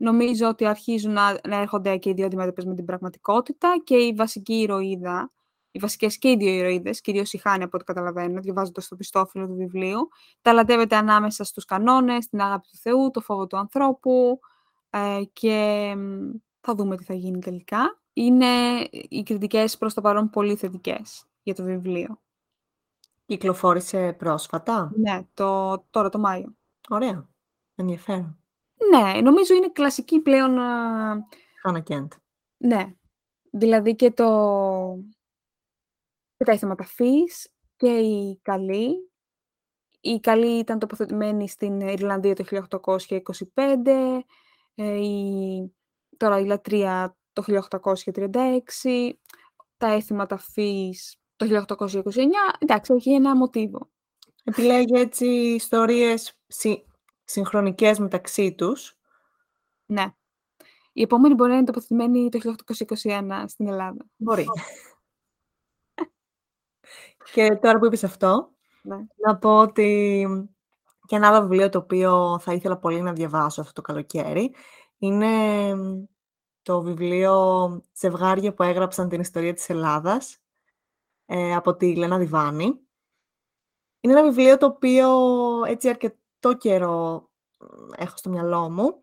Νομίζω 0.00 0.48
ότι 0.48 0.66
αρχίζουν 0.66 1.12
να, 1.12 1.38
να 1.48 1.56
έρχονται 1.56 1.96
και 1.96 2.10
οι 2.10 2.12
δύο 2.12 2.26
αντιμέτωπες 2.26 2.64
με 2.64 2.74
την 2.74 2.84
πραγματικότητα 2.84 3.80
και 3.84 3.96
η 3.96 4.12
βασική 4.12 4.54
ηρωίδα, 4.54 5.32
οι 5.70 5.78
βασικές 5.78 6.18
και 6.18 6.28
οι 6.30 6.36
δύο 6.36 6.52
ηρωίδες, 6.52 7.00
κυρίως 7.00 7.32
η 7.32 7.38
Χάνη 7.38 7.62
από 7.62 7.76
ό,τι 7.76 7.84
καταλαβαίνω, 7.84 8.40
διαβάζοντας 8.40 8.88
το 8.88 8.96
πιστόφυλλο 8.96 9.46
του 9.46 9.54
βιβλίου, 9.54 10.08
ταλαντεύεται 10.42 10.96
ανάμεσα 10.96 11.44
στους 11.44 11.64
κανόνες, 11.64 12.28
την 12.28 12.40
αγάπη 12.40 12.66
του 12.70 12.76
Θεού, 12.76 13.10
το 13.10 13.20
φόβο 13.20 13.46
του 13.46 13.56
ανθρώπου 13.56 14.38
ε, 14.90 15.22
και 15.32 15.94
θα 16.60 16.74
δούμε 16.74 16.96
τι 16.96 17.04
θα 17.04 17.14
γίνει 17.14 17.38
τελικά. 17.38 18.00
Είναι 18.12 18.46
οι 19.08 19.22
κριτικές 19.22 19.78
προς 19.78 19.94
το 19.94 20.00
παρόν 20.00 20.30
πολύ 20.30 20.56
θετικές 20.56 21.24
για 21.42 21.54
το 21.54 21.62
βιβλίο. 21.62 22.20
Κυκλοφόρησε 23.26 24.14
πρόσφατα; 24.18 24.92
Ναι, 24.96 25.26
το, 25.34 25.78
τώρα 25.90 26.08
το 26.08 26.18
Μάιο. 26.18 26.54
Ωραία. 26.88 27.28
Ενδιαφέρον. 27.74 28.38
Ναι, 28.90 29.20
νομίζω 29.20 29.54
είναι 29.54 29.70
κλασική 29.70 30.20
πλέον... 30.20 30.56
Χάνα 31.62 31.80
Κέντ. 31.82 32.12
Ναι. 32.56 32.92
Δηλαδή 33.50 33.94
και 33.94 34.10
το... 34.10 34.28
Και 36.36 36.44
τα 36.44 36.58
θέματα 36.58 36.84
φύς 36.84 37.50
και 37.76 37.98
η 37.98 38.38
καλή. 38.42 39.10
Η 40.00 40.20
καλή 40.20 40.58
ήταν 40.58 40.78
τοποθετημένη 40.78 41.48
στην 41.48 41.80
Ιρλανδία 41.80 42.34
το 42.34 42.44
1825. 43.54 44.20
Ε, 44.74 44.96
η... 44.96 45.72
Τώρα 46.16 46.38
η 46.38 46.44
λατρεία 46.44 47.16
το 47.32 47.44
1836. 47.74 49.12
Τα 49.76 49.92
έθιμα 49.92 50.26
φύς 50.38 51.16
το 51.36 51.64
1829. 51.68 51.94
Εντάξει, 52.58 52.94
έχει 52.94 53.12
ένα 53.12 53.36
μοτίβο. 53.36 53.90
Επιλέγει 54.44 54.94
έτσι 54.94 55.26
ιστορίες 55.26 56.38
συ, 56.46 56.84
συγχρονικές 57.28 57.98
μεταξύ 57.98 58.54
τους. 58.54 58.96
Ναι. 59.86 60.12
Η 60.92 61.02
επόμενη 61.02 61.34
μπορεί 61.34 61.50
να 61.50 61.56
είναι 61.56 61.66
τοποθετημένη 61.66 62.28
το 62.28 62.54
1821 63.02 63.44
στην 63.46 63.68
Ελλάδα. 63.68 64.06
Μπορεί. 64.16 64.46
και 67.34 67.56
τώρα 67.56 67.78
που 67.78 67.86
είπες 67.86 68.04
αυτό, 68.04 68.50
ναι. 68.82 68.96
να 69.16 69.36
πω 69.36 69.58
ότι 69.58 70.26
και 71.06 71.16
ένα 71.16 71.28
άλλο 71.28 71.40
βιβλίο 71.40 71.68
το 71.68 71.78
οποίο 71.78 72.38
θα 72.38 72.52
ήθελα 72.52 72.78
πολύ 72.78 73.00
να 73.00 73.12
διαβάσω 73.12 73.60
αυτό 73.60 73.72
το 73.72 73.80
καλοκαίρι 73.80 74.54
είναι 74.98 75.74
το 76.62 76.82
βιβλίο 76.82 77.82
«Ζευγάρια 77.94 78.54
που 78.54 78.62
έγραψαν 78.62 79.08
την 79.08 79.20
ιστορία 79.20 79.54
της 79.54 79.68
Ελλάδας» 79.68 80.38
ε, 81.26 81.54
από 81.54 81.76
τη 81.76 81.96
Λένα 81.96 82.18
Διβάνη. 82.18 82.80
Είναι 84.00 84.12
ένα 84.12 84.22
βιβλίο 84.22 84.56
το 84.56 84.66
οποίο 84.66 85.10
έτσι 85.66 85.88
αρκετό 86.40 86.68
καιρό 86.68 87.28
έχω 87.96 88.16
στο 88.16 88.30
μυαλό 88.30 88.70
μου. 88.70 89.02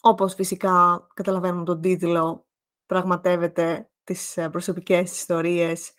Όπως 0.00 0.34
φυσικά 0.34 1.06
καταλαβαίνουμε 1.14 1.64
τον 1.64 1.80
τίτλο, 1.80 2.46
πραγματεύεται 2.86 3.88
τις 4.04 4.36
ε, 4.36 4.48
προσωπικές 4.48 5.12
ιστορίες 5.12 5.92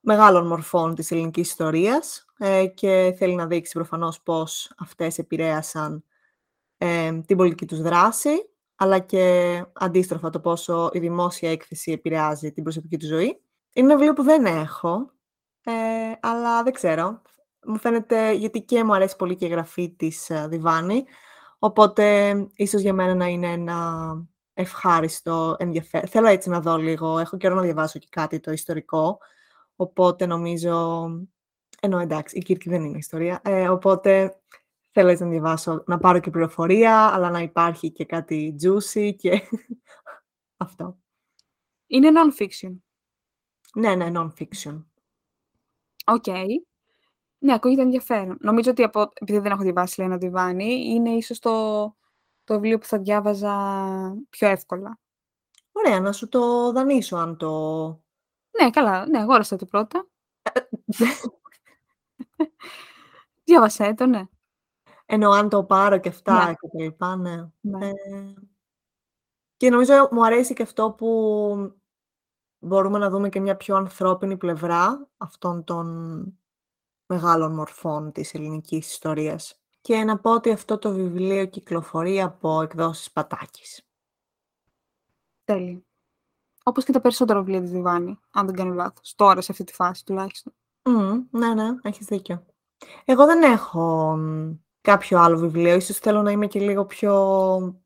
μεγάλων 0.00 0.46
μορφών 0.46 0.94
της 0.94 1.10
ελληνικής 1.10 1.48
ιστορίας 1.48 2.26
ε, 2.38 2.66
και 2.66 3.14
θέλει 3.18 3.34
να 3.34 3.46
δείξει 3.46 3.72
προφανώς 3.72 4.22
πώς 4.22 4.72
αυτές 4.78 5.18
επηρέασαν 5.18 6.04
ε, 6.78 7.12
την 7.12 7.36
πολιτική 7.36 7.66
τους 7.66 7.80
δράση, 7.80 8.50
αλλά 8.76 8.98
και 8.98 9.64
αντίστροφα 9.72 10.30
το 10.30 10.40
πόσο 10.40 10.90
η 10.92 10.98
δημόσια 10.98 11.50
έκθεση 11.50 11.92
επηρεάζει 11.92 12.52
την 12.52 12.62
προσωπική 12.62 12.96
τους 12.96 13.08
ζωή. 13.08 13.42
Είναι 13.72 13.86
ένα 13.86 13.94
βιβλίο 13.94 14.12
που 14.12 14.22
δεν 14.22 14.46
έχω, 14.46 15.12
ε, 15.64 15.72
αλλά 16.20 16.62
δεν 16.62 16.72
ξέρω. 16.72 17.22
Μου 17.64 17.78
φαίνεται, 17.78 18.32
γιατί 18.32 18.62
και 18.62 18.84
μου 18.84 18.94
αρέσει 18.94 19.16
πολύ 19.16 19.36
και 19.36 19.46
η 19.46 19.48
γραφή 19.48 19.90
της 19.90 20.30
ε, 20.30 20.46
Διβάνη, 20.48 21.04
οπότε 21.58 22.34
ίσως 22.54 22.80
για 22.80 22.92
μένα 22.92 23.14
να 23.14 23.26
είναι 23.26 23.52
ένα 23.52 24.14
ευχάριστο 24.54 25.56
ενδιαφέρον. 25.58 26.08
Θέλω 26.08 26.26
έτσι 26.26 26.48
να 26.48 26.60
δω 26.60 26.76
λίγο, 26.76 27.18
έχω 27.18 27.36
καιρό 27.36 27.54
να 27.54 27.62
διαβάσω 27.62 27.98
και 27.98 28.08
κάτι 28.10 28.40
το 28.40 28.52
ιστορικό, 28.52 29.18
οπότε 29.76 30.26
νομίζω... 30.26 31.06
Ενώ 31.84 31.98
εντάξει, 31.98 32.36
η 32.36 32.42
Κύρκη 32.42 32.68
δεν 32.68 32.84
είναι 32.84 32.98
ιστορία, 32.98 33.40
ε, 33.44 33.68
οπότε 33.68 34.40
θέλω 34.90 35.08
έτσι 35.08 35.22
να 35.22 35.28
διαβάσω, 35.28 35.82
να 35.86 35.98
πάρω 35.98 36.18
και 36.18 36.30
πληροφορία, 36.30 37.14
αλλά 37.14 37.30
να 37.30 37.40
υπάρχει 37.40 37.90
και 37.90 38.04
κάτι 38.04 38.56
juicy 38.62 39.14
και 39.16 39.40
αυτό. 40.56 40.98
Είναι 41.86 42.08
non-fiction. 42.10 42.76
Ναι, 43.74 43.94
ναι, 43.94 44.10
non-fiction. 44.14 44.84
OK. 46.06 46.24
Okay. 46.26 46.46
Ναι, 47.42 47.52
ακούγεται 47.52 47.82
ενδιαφέρον. 47.82 48.36
Νομίζω 48.40 48.70
ότι 48.70 48.82
από, 48.82 49.08
επειδή 49.14 49.38
δεν 49.38 49.52
έχω 49.52 49.62
διαβάσει 49.62 50.00
Λένα 50.00 50.16
Διβάνη, 50.16 50.74
είναι 50.74 51.10
ίσως 51.10 51.38
το, 51.38 51.82
το 52.44 52.54
βιβλίο 52.54 52.78
που 52.78 52.86
θα 52.86 52.98
διάβαζα 52.98 53.54
πιο 54.30 54.48
εύκολα. 54.48 54.98
Ωραία, 55.72 56.00
να 56.00 56.12
σου 56.12 56.28
το 56.28 56.72
δανείσω 56.72 57.16
αν 57.16 57.36
το... 57.36 57.86
Ναι, 58.60 58.70
καλά. 58.70 59.06
Ναι, 59.06 59.18
αγόρασα 59.18 59.56
το 59.56 59.66
πρώτα. 59.66 60.06
Διάβασέ 63.44 63.94
το, 63.94 64.06
ναι. 64.06 64.22
Ενώ 65.06 65.30
αν 65.30 65.48
το 65.48 65.64
πάρω 65.64 65.98
και 65.98 66.08
αυτά 66.08 66.46
ναι. 66.46 66.54
και 66.54 66.68
τα 66.68 66.82
λοιπά, 66.82 67.16
ναι. 67.16 67.50
ναι. 67.60 67.88
Ε, 67.88 67.94
και 69.56 69.70
νομίζω 69.70 70.08
μου 70.10 70.24
αρέσει 70.24 70.54
και 70.54 70.62
αυτό 70.62 70.90
που 70.90 71.08
μπορούμε 72.58 72.98
να 72.98 73.10
δούμε 73.10 73.28
και 73.28 73.40
μια 73.40 73.56
πιο 73.56 73.76
ανθρώπινη 73.76 74.36
πλευρά 74.36 75.08
αυτών 75.16 75.64
των 75.64 76.36
μεγάλων 77.12 77.54
μορφών 77.54 78.12
της 78.12 78.34
ελληνικής 78.34 78.90
ιστορίας. 78.90 79.60
Και 79.80 80.04
να 80.04 80.18
πω 80.18 80.34
ότι 80.34 80.50
αυτό 80.50 80.78
το 80.78 80.92
βιβλίο 80.92 81.46
κυκλοφορεί 81.46 82.22
από 82.22 82.62
εκδόσεις 82.62 83.10
Πατάκης. 83.10 83.86
Τέλειο. 85.44 85.82
Όπως 86.64 86.84
και 86.84 86.92
τα 86.92 87.00
περισσότερα 87.00 87.38
βιβλία 87.38 87.60
της 87.60 87.70
Διβάνη, 87.70 88.18
αν 88.30 88.46
δεν 88.46 88.54
κάνω 88.54 88.74
λάθος. 88.74 89.14
Τώρα, 89.14 89.40
σε 89.40 89.52
αυτή 89.52 89.64
τη 89.64 89.72
φάση 89.72 90.04
τουλάχιστον. 90.04 90.52
Mm, 90.82 91.22
ναι, 91.30 91.54
ναι, 91.54 91.68
έχεις 91.82 92.06
δίκιο. 92.06 92.46
Εγώ 93.04 93.26
δεν 93.26 93.42
έχω 93.42 94.18
κάποιο 94.80 95.18
άλλο 95.18 95.38
βιβλίο. 95.38 95.74
Ίσως 95.74 95.98
θέλω 95.98 96.22
να 96.22 96.30
είμαι 96.30 96.46
και 96.46 96.60
λίγο 96.60 96.84
πιο 96.84 97.82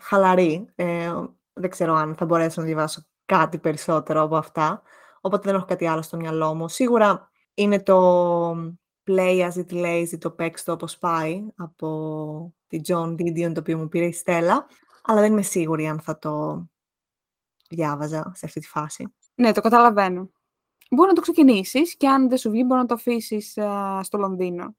χαλαρή. 0.00 0.72
Ε, 0.74 1.14
δεν 1.52 1.70
ξέρω 1.70 1.94
αν 1.94 2.14
θα 2.14 2.24
μπορέσω 2.24 2.60
να 2.60 2.66
διαβάσω 2.66 3.02
κάτι 3.24 3.58
περισσότερο 3.58 4.22
από 4.22 4.36
αυτά, 4.36 4.82
οπότε 5.20 5.42
δεν 5.46 5.54
έχω 5.54 5.64
κάτι 5.64 5.86
άλλο 5.86 6.02
στο 6.02 6.16
μυαλό 6.16 6.54
μου. 6.54 6.68
Σίγουρα 6.68 7.27
είναι 7.58 7.82
το 7.82 8.50
Play 9.06 9.50
as 9.50 9.52
it 9.52 9.70
lazy, 9.70 10.18
το 10.18 10.30
παίξ 10.30 10.68
όπως 10.68 10.98
πάει, 10.98 11.46
από 11.56 12.54
τη 12.66 12.80
John 12.86 13.14
Didion, 13.14 13.52
το 13.54 13.60
οποίο 13.60 13.78
μου 13.78 13.88
πήρε 13.88 14.06
η 14.06 14.12
Στέλλα, 14.12 14.66
αλλά 15.02 15.20
δεν 15.20 15.32
είμαι 15.32 15.42
σίγουρη 15.42 15.86
αν 15.86 16.00
θα 16.00 16.18
το 16.18 16.64
διάβαζα 17.68 18.32
σε 18.34 18.46
αυτή 18.46 18.60
τη 18.60 18.66
φάση. 18.66 19.14
Ναι, 19.34 19.52
το 19.52 19.60
καταλαβαίνω. 19.60 20.30
Μπορεί 20.90 21.08
να 21.08 21.14
το 21.14 21.20
ξεκινήσεις 21.20 21.96
και 21.96 22.08
αν 22.08 22.28
δεν 22.28 22.38
σου 22.38 22.50
βγει, 22.50 22.62
μπορεί 22.66 22.80
να 22.80 22.86
το 22.86 22.94
αφήσεις 22.94 23.58
στο 24.00 24.18
Λονδίνο. 24.18 24.76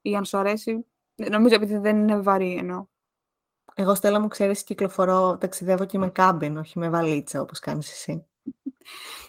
Ή 0.00 0.16
αν 0.16 0.24
σου 0.24 0.38
αρέσει. 0.38 0.86
Νομίζω 1.30 1.54
επειδή 1.54 1.76
δεν 1.78 1.96
είναι 1.96 2.20
βαρύ 2.20 2.54
εννοώ. 2.54 2.86
Εγώ, 3.74 3.94
Στέλλα 3.94 4.20
μου, 4.20 4.28
ξέρεις, 4.28 4.64
κυκλοφορώ, 4.64 5.38
ταξιδεύω 5.38 5.84
και 5.84 5.98
με 5.98 6.10
κάμπιν, 6.10 6.56
όχι 6.56 6.78
με 6.78 6.88
βαλίτσα, 6.88 7.40
όπως 7.40 7.58
κάνεις 7.58 7.90
εσύ. 7.90 8.26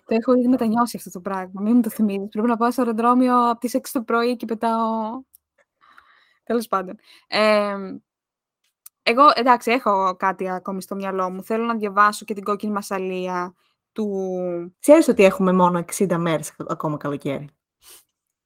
Το 0.05 0.15
έχω 0.15 0.33
ήδη 0.33 0.47
μετανιώσει 0.47 0.97
αυτό 0.97 1.09
το 1.09 1.19
πράγμα. 1.19 1.61
Μην 1.61 1.75
μου 1.75 1.81
το 1.81 1.89
θυμίζεις. 1.89 2.29
Πρέπει 2.29 2.47
να 2.47 2.57
πάω 2.57 2.71
στο 2.71 2.81
αεροδρόμιο 2.81 3.49
από 3.49 3.59
τις 3.59 3.75
6 3.75 3.79
το 3.91 4.01
πρωί 4.01 4.35
και 4.35 4.45
πετάω... 4.45 5.21
Τέλος 6.43 6.67
πάντων. 6.67 6.95
Ε, 7.27 7.75
εγώ, 9.03 9.23
εντάξει, 9.33 9.71
έχω 9.71 10.15
κάτι 10.15 10.49
ακόμη 10.49 10.81
στο 10.81 10.95
μυαλό 10.95 11.29
μου. 11.29 11.43
Θέλω 11.43 11.65
να 11.65 11.75
διαβάσω 11.75 12.25
και 12.25 12.33
την 12.33 12.43
κόκκινη 12.43 12.71
μασαλία 12.71 13.55
του... 13.91 14.75
Ξέρεις 14.79 15.07
ότι 15.07 15.23
έχουμε 15.23 15.53
μόνο 15.53 15.85
60 15.97 16.15
μέρες 16.17 16.53
ακόμα 16.67 16.97
καλοκαίρι; 16.97 17.49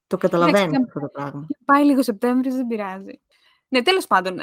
Το 0.07 0.17
καταλαβαίνω 0.17 0.83
αυτό 0.85 0.99
το 0.99 1.07
πράγμα. 1.07 1.47
Πάει 1.65 1.83
λίγο 1.83 2.03
Σεπτέμβρη, 2.03 2.49
δεν 2.49 2.67
πειράζει. 2.67 3.21
Ναι, 3.67 3.81
τέλος 3.81 4.07
πάντων, 4.07 4.37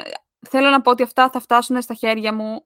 θέλω 0.49 0.69
να 0.69 0.81
πω 0.81 0.91
ότι 0.91 1.03
αυτά 1.03 1.29
θα 1.29 1.39
φτάσουν 1.39 1.81
στα 1.81 1.93
χέρια 1.93 2.33
μου 2.33 2.65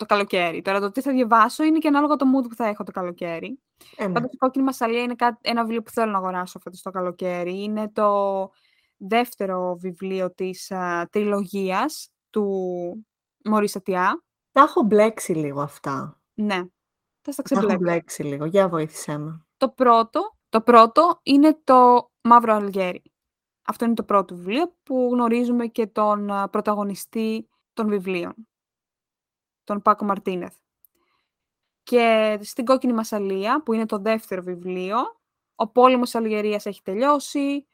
το 0.00 0.06
καλοκαίρι. 0.06 0.62
Τώρα 0.62 0.80
το 0.80 0.90
τι 0.90 1.00
θα 1.00 1.12
διαβάσω 1.12 1.64
είναι 1.64 1.78
και 1.78 1.88
ανάλογα 1.88 2.16
το 2.16 2.26
mood 2.36 2.48
που 2.48 2.54
θα 2.54 2.66
έχω 2.66 2.84
το 2.84 2.92
καλοκαίρι. 2.92 3.60
Ε, 3.96 4.06
ναι. 4.06 4.12
Πάντως 4.12 4.30
η 4.32 4.36
κόκκινη 4.36 4.64
μασαλία 4.64 5.02
είναι 5.02 5.14
ένα 5.40 5.62
βιβλίο 5.62 5.82
που 5.82 5.90
θέλω 5.90 6.10
να 6.10 6.18
αγοράσω 6.18 6.58
φέτος 6.58 6.82
το 6.82 6.90
καλοκαίρι. 6.90 7.62
Είναι 7.62 7.90
το 7.90 8.50
δεύτερο 8.96 9.76
βιβλίο 9.76 10.34
της 10.34 10.72
uh, 10.74 11.04
τριλογίας 11.10 12.10
του 12.30 13.06
Μωρή 13.44 13.68
Σατιά. 13.68 14.24
Τα 14.52 14.60
έχω 14.60 14.82
μπλέξει 14.82 15.32
λίγο 15.32 15.60
αυτά. 15.60 16.20
Ναι. 16.34 16.62
Θα 17.20 17.32
στα 17.32 17.42
ξεμπλέξω. 17.42 17.76
Τα 17.76 17.84
έχω 17.84 17.92
μπλέξει 17.92 18.22
λίγο. 18.22 18.44
Για 18.44 18.68
βοήθησέ 18.68 19.18
με. 19.18 19.44
Το 19.56 19.68
πρώτο, 19.68 20.36
το 20.48 20.60
πρώτο 20.60 21.20
είναι 21.22 21.60
το 21.64 22.10
Μαύρο 22.20 22.54
Αλγέρι. 22.54 23.02
Αυτό 23.66 23.84
είναι 23.84 23.94
το 23.94 24.02
πρώτο 24.02 24.34
βιβλίο 24.34 24.76
που 24.82 25.08
γνωρίζουμε 25.12 25.66
και 25.66 25.86
τον 25.86 26.30
πρωταγωνιστή 26.50 27.48
των 27.72 27.88
βιβλίων, 27.88 28.34
τον 29.70 29.82
Πάκο 29.82 30.04
Μαρτίνεθ. 30.04 30.54
Και 31.82 32.38
στην 32.42 32.64
Κόκκινη 32.64 32.92
Μασαλία, 32.92 33.62
που 33.62 33.72
είναι 33.72 33.86
το 33.86 33.98
δεύτερο 33.98 34.42
βιβλίο, 34.42 34.96
ο 35.54 35.68
πόλεμος 35.68 36.14
Αλγερίας 36.14 36.66
έχει 36.66 36.82
τελειώσει, 36.82 37.66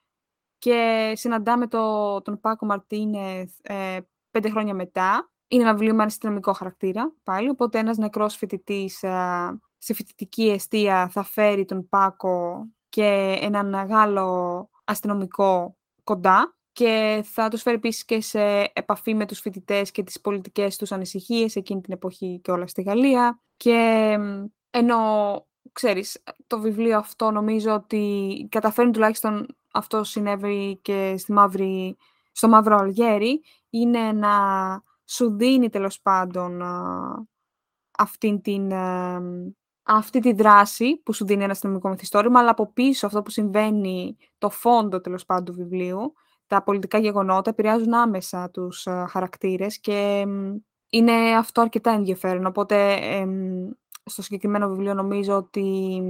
και 0.59 1.13
συναντάμε 1.17 1.67
το, 1.67 2.23
τον 2.23 2.41
Πάκο 2.41 2.67
Μαρτίνεθ 2.67 3.53
ε, 3.63 3.99
πέντε 4.31 4.51
χρόνια 4.51 4.75
μετά. 4.75 5.31
Είναι 5.49 5.63
ένα 5.63 5.73
βιβλίο 5.73 5.95
με 5.95 6.03
αστυνομικό 6.03 6.53
χαρακτήρα 6.53 7.13
πάλι, 7.23 7.49
οπότε 7.49 7.79
ένας 7.79 7.97
νεκρός 7.97 8.37
φοιτητής 8.37 9.03
ε, 9.03 9.61
σε 9.79 9.95
φοιτητική 9.95 10.51
αιστεία 10.51 11.09
θα 11.09 11.23
φέρει 11.23 11.65
τον 11.65 11.89
Πάκο 11.89 12.67
και 12.89 13.39
έναν 13.41 13.75
Γάλλο 13.75 14.71
αστυνομικό 14.85 15.77
κοντά 16.05 16.56
και 16.77 17.25
θα 17.33 17.49
τους 17.49 17.63
φέρει 17.63 17.77
επίσης 17.77 18.05
και 18.05 18.21
σε 18.21 18.71
επαφή 18.73 19.15
με 19.15 19.27
τους 19.27 19.41
φοιτητές 19.41 19.91
και 19.91 20.03
τις 20.03 20.21
πολιτικές 20.21 20.77
τους 20.77 20.93
ανησυχίες 20.93 21.57
εκείνη 21.57 21.81
την 21.81 21.93
εποχή 21.93 22.41
και 22.43 22.51
όλα 22.51 22.67
στη 22.67 22.83
Γαλλία. 22.83 23.41
Και 23.57 24.13
ενώ, 24.71 24.99
ξέρεις, 25.73 26.23
το 26.47 26.61
βιβλίο 26.61 26.99
αυτό 26.99 27.31
νομίζω 27.31 27.75
ότι 27.75 28.47
καταφέρνει 28.51 28.93
τουλάχιστον 28.93 29.57
αυτό 29.73 30.05
συνέβη 30.05 30.79
και 30.83 31.15
στη 31.19 31.33
μαύρη, 31.33 31.97
στο 32.33 32.49
Μαύρο 32.49 32.77
Αλγέρι, 32.77 33.43
είναι 33.71 34.13
να 34.13 34.31
σου 35.05 35.37
δίνει 35.37 35.69
τέλος 35.69 36.01
πάντων 36.01 36.63
αυτή 37.99 38.41
την, 38.41 38.73
αυτή 39.83 40.21
τη 40.21 40.33
δράση 40.33 40.97
που 40.97 41.13
σου 41.13 41.25
δίνει 41.25 41.43
ένα 41.43 41.53
αστυνομικό 41.53 41.89
μυθιστόρημα, 41.89 42.41
αλλά 42.41 42.51
από 42.51 42.73
πίσω 42.73 43.07
αυτό 43.07 43.23
που 43.23 43.31
συμβαίνει, 43.31 44.17
το 44.39 44.51
φόντο 44.51 45.01
τέλος 45.01 45.25
πάντων 45.25 45.45
του 45.45 45.53
βιβλίου, 45.53 46.15
τα 46.47 46.63
πολιτικά 46.63 46.99
γεγονότα 46.99 47.51
επηρεάζουν 47.51 47.95
άμεσα 47.95 48.51
τους 48.51 48.87
χαρακτήρες 49.09 49.81
και 49.81 50.25
είναι 50.89 51.13
αυτό 51.37 51.61
αρκετά 51.61 51.91
ενδιαφέρον. 51.91 52.47
Οπότε 52.47 52.99
στο 54.05 54.23
συγκεκριμένο 54.23 54.69
βιβλίο 54.69 54.95
νομίζω 54.95 55.37
ότι 55.37 56.03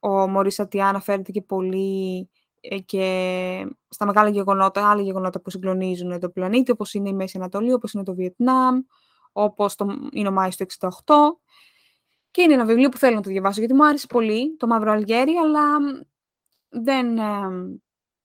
ο 0.00 0.28
Μωρίς 0.28 0.60
Ατιά 0.60 0.88
αναφέρεται 0.88 1.32
και 1.32 1.42
πολύ 1.42 2.28
ε, 2.60 2.78
και 2.78 3.66
στα 3.88 4.06
μεγάλα 4.06 4.28
γεγονότα, 4.28 4.90
άλλα 4.90 5.02
γεγονότα 5.02 5.40
που 5.40 5.50
συγκλονίζουν 5.50 6.20
το 6.20 6.28
πλανήτη, 6.28 6.70
όπως 6.70 6.94
είναι 6.94 7.08
η 7.08 7.12
Μέση 7.12 7.36
Ανατολή, 7.36 7.72
όπως 7.72 7.92
είναι 7.92 8.02
το 8.02 8.14
Βιετνάμ, 8.14 8.80
όπως 9.32 9.74
το, 9.74 9.86
είναι 10.12 10.28
ο 10.28 10.32
Μάης 10.32 10.56
του 10.56 10.66
68. 10.78 10.88
Και 12.30 12.42
είναι 12.42 12.54
ένα 12.54 12.64
βιβλίο 12.64 12.88
που 12.88 12.96
θέλω 12.96 13.14
να 13.14 13.22
το 13.22 13.30
διαβάσω, 13.30 13.58
γιατί 13.58 13.74
μου 13.74 13.86
άρεσε 13.86 14.06
πολύ 14.06 14.56
το 14.56 14.66
Μαύρο 14.66 14.92
Αλγέρι, 14.92 15.32
αλλά 15.36 15.66
δεν 16.68 17.18
ε, 17.18 17.22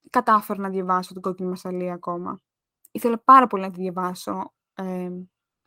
κατάφερα 0.09 0.61
να 0.61 0.69
διαβάσω 0.69 1.13
την 1.13 1.21
Κόκκινη 1.21 1.49
Μασαλή 1.49 1.91
ακόμα. 1.91 2.39
Ήθελα 2.91 3.19
πάρα 3.19 3.47
πολύ 3.47 3.63
να 3.63 3.71
τη 3.71 3.81
διαβάσω 3.81 4.53
ε, 4.73 5.09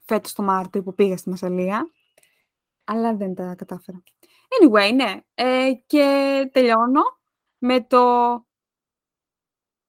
φέτος 0.05 0.33
το 0.33 0.43
Μάρτιο 0.43 0.83
που 0.83 0.95
πήγα 0.95 1.17
στη 1.17 1.31
Μασαλία, 1.31 1.91
αλλά 2.85 3.17
δεν 3.17 3.35
τα 3.35 3.55
κατάφερα. 3.55 4.03
Anyway, 4.61 4.95
ναι. 4.95 5.21
Ε, 5.35 5.73
και 5.87 6.49
τελειώνω 6.53 7.03
με 7.59 7.81
το... 7.81 8.01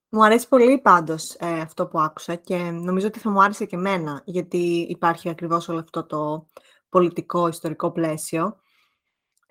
Μου 0.09 0.25
αρέσει 0.25 0.47
πολύ 0.47 0.81
πάντως 0.81 1.35
ε, 1.39 1.59
αυτό 1.59 1.87
που 1.87 1.99
άκουσα 1.99 2.35
και 2.35 2.57
νομίζω 2.57 3.07
ότι 3.07 3.19
θα 3.19 3.29
μου 3.29 3.43
άρεσε 3.43 3.65
και 3.65 3.75
εμένα, 3.75 4.21
γιατί 4.25 4.87
υπάρχει 4.89 5.29
ακριβώς 5.29 5.69
όλο 5.69 5.79
αυτό 5.79 6.05
το 6.05 6.47
πολιτικό, 6.89 7.47
ιστορικό 7.47 7.91
πλαίσιο. 7.91 8.57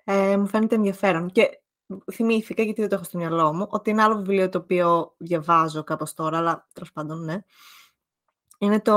Ε, 0.03 0.37
μου 0.37 0.47
φαίνεται 0.47 0.75
ενδιαφέρον. 0.75 1.29
Και 1.31 1.62
θυμήθηκα, 2.11 2.63
γιατί 2.63 2.81
δεν 2.81 2.89
το 2.89 2.95
έχω 2.95 3.03
στο 3.03 3.17
μυαλό 3.17 3.53
μου, 3.53 3.67
ότι 3.69 3.89
είναι 3.89 4.01
άλλο 4.01 4.15
βιβλίο 4.15 4.49
το 4.49 4.57
οποίο 4.57 5.13
διαβάζω 5.17 5.83
κάπως 5.83 6.13
τώρα, 6.13 6.37
αλλά 6.37 6.67
τέλος 6.73 6.91
πάντων, 6.91 7.23
ναι. 7.23 7.43
Είναι 8.57 8.81
το... 8.81 8.93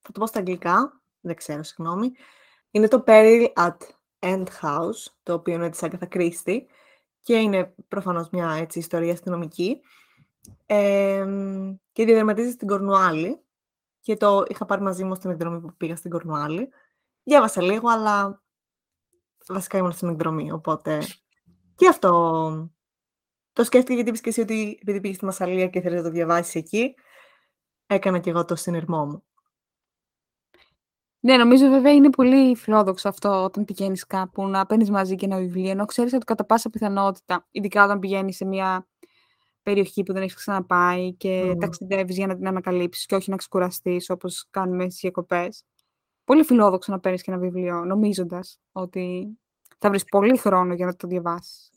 Θα 0.00 0.12
το 0.12 0.20
πω 0.20 0.26
στα 0.26 0.38
αγγλικά, 0.38 1.02
δεν 1.20 1.36
ξέρω, 1.36 1.62
συγγνώμη. 1.62 2.12
Είναι 2.70 2.88
το 2.88 3.04
Peril 3.06 3.46
at 3.54 3.76
End 4.18 4.44
House, 4.62 5.12
το 5.22 5.32
οποίο 5.32 5.54
είναι 5.54 5.70
της 5.70 5.80
Agatha 5.82 6.08
Christie 6.08 6.60
και 7.20 7.36
είναι 7.36 7.74
προφανώς 7.88 8.28
μια 8.30 8.50
έτσι, 8.50 8.78
ιστορία 8.78 9.12
αστυνομική 9.12 9.80
ε, 10.66 11.26
και 11.92 12.04
διαδραματίζεται 12.04 12.52
στην 12.52 12.68
Κορνουάλη 12.68 13.40
και 14.00 14.16
το 14.16 14.44
είχα 14.48 14.64
πάρει 14.64 14.82
μαζί 14.82 15.04
μου 15.04 15.14
στην 15.14 15.30
εκδρομή 15.30 15.60
που 15.60 15.74
πήγα 15.76 15.96
στην 15.96 16.10
Κορνουάλη. 16.10 16.68
Διάβασα 17.22 17.62
λίγο, 17.62 17.88
αλλά 17.88 18.42
βασικά 19.46 19.78
ήμουν 19.78 19.92
στην 19.92 20.08
εκδρομή, 20.08 20.52
οπότε 20.52 21.02
και 21.78 21.88
αυτό 21.88 22.70
το 23.52 23.64
σκέφτηκα 23.64 23.94
γιατί 23.94 24.08
είπες 24.08 24.20
και 24.20 24.28
εσύ 24.28 24.40
ότι 24.40 24.78
επειδή 24.82 25.00
πήγες 25.00 25.16
στη 25.16 25.24
Μασαλία 25.24 25.66
και 25.66 25.80
θέλεις 25.80 25.96
να 25.96 26.02
το 26.02 26.10
διαβάσεις 26.10 26.54
εκεί, 26.54 26.94
έκανα 27.86 28.18
και 28.18 28.30
εγώ 28.30 28.44
το 28.44 28.54
συνειρμό 28.54 29.06
μου. 29.06 29.22
Ναι, 31.20 31.36
νομίζω 31.36 31.68
βέβαια 31.68 31.92
είναι 31.92 32.10
πολύ 32.10 32.56
φιλόδοξο 32.56 33.08
αυτό 33.08 33.44
όταν 33.44 33.64
πηγαίνεις 33.64 34.06
κάπου 34.06 34.46
να 34.46 34.66
παίρνεις 34.66 34.90
μαζί 34.90 35.14
και 35.14 35.24
ένα 35.24 35.36
βιβλίο, 35.38 35.70
ενώ 35.70 35.84
ξέρεις 35.84 36.12
ότι 36.12 36.24
κατά 36.24 36.44
πάσα 36.44 36.70
πιθανότητα, 36.70 37.46
ειδικά 37.50 37.84
όταν 37.84 37.98
πηγαίνεις 37.98 38.36
σε 38.36 38.44
μια 38.44 38.88
περιοχή 39.62 40.02
που 40.02 40.12
δεν 40.12 40.22
έχεις 40.22 40.34
ξαναπάει 40.34 41.14
και 41.14 41.50
mm. 41.50 41.60
ταξιδεύεις 41.60 42.16
για 42.16 42.26
να 42.26 42.36
την 42.36 42.46
ανακαλύψεις 42.46 43.06
και 43.06 43.14
όχι 43.14 43.30
να 43.30 43.36
ξεκουραστείς 43.36 44.10
όπως 44.10 44.46
κάνουμε 44.50 44.84
στις 44.84 45.00
διακοπές. 45.00 45.64
Πολύ 46.24 46.44
φιλόδοξο 46.44 46.92
να 46.92 47.00
παίρνεις 47.00 47.22
και 47.22 47.30
ένα 47.30 47.40
βιβλίο, 47.40 47.84
νομίζοντας 47.84 48.60
ότι 48.72 49.38
θα 49.78 49.88
βρεις 49.88 50.04
πολύ 50.04 50.36
χρόνο 50.36 50.74
για 50.74 50.86
να 50.86 50.96
το 50.96 51.06
διαβάσεις. 51.06 51.70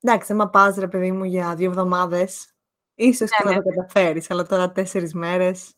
Εντάξει, 0.00 0.32
άμα 0.32 0.50
πας 0.50 0.76
ρε 0.76 0.88
παιδί 0.88 1.12
μου 1.12 1.24
για 1.24 1.54
δύο 1.54 1.70
εβδομάδες, 1.70 2.54
ίσως 2.94 3.30
και 3.30 3.44
ναι, 3.44 3.50
να 3.50 3.56
ναι. 3.56 3.62
το 3.62 3.68
καταφέρεις, 3.68 4.30
αλλά 4.30 4.46
τώρα 4.46 4.72
τέσσερις 4.72 5.14
μέρες, 5.14 5.74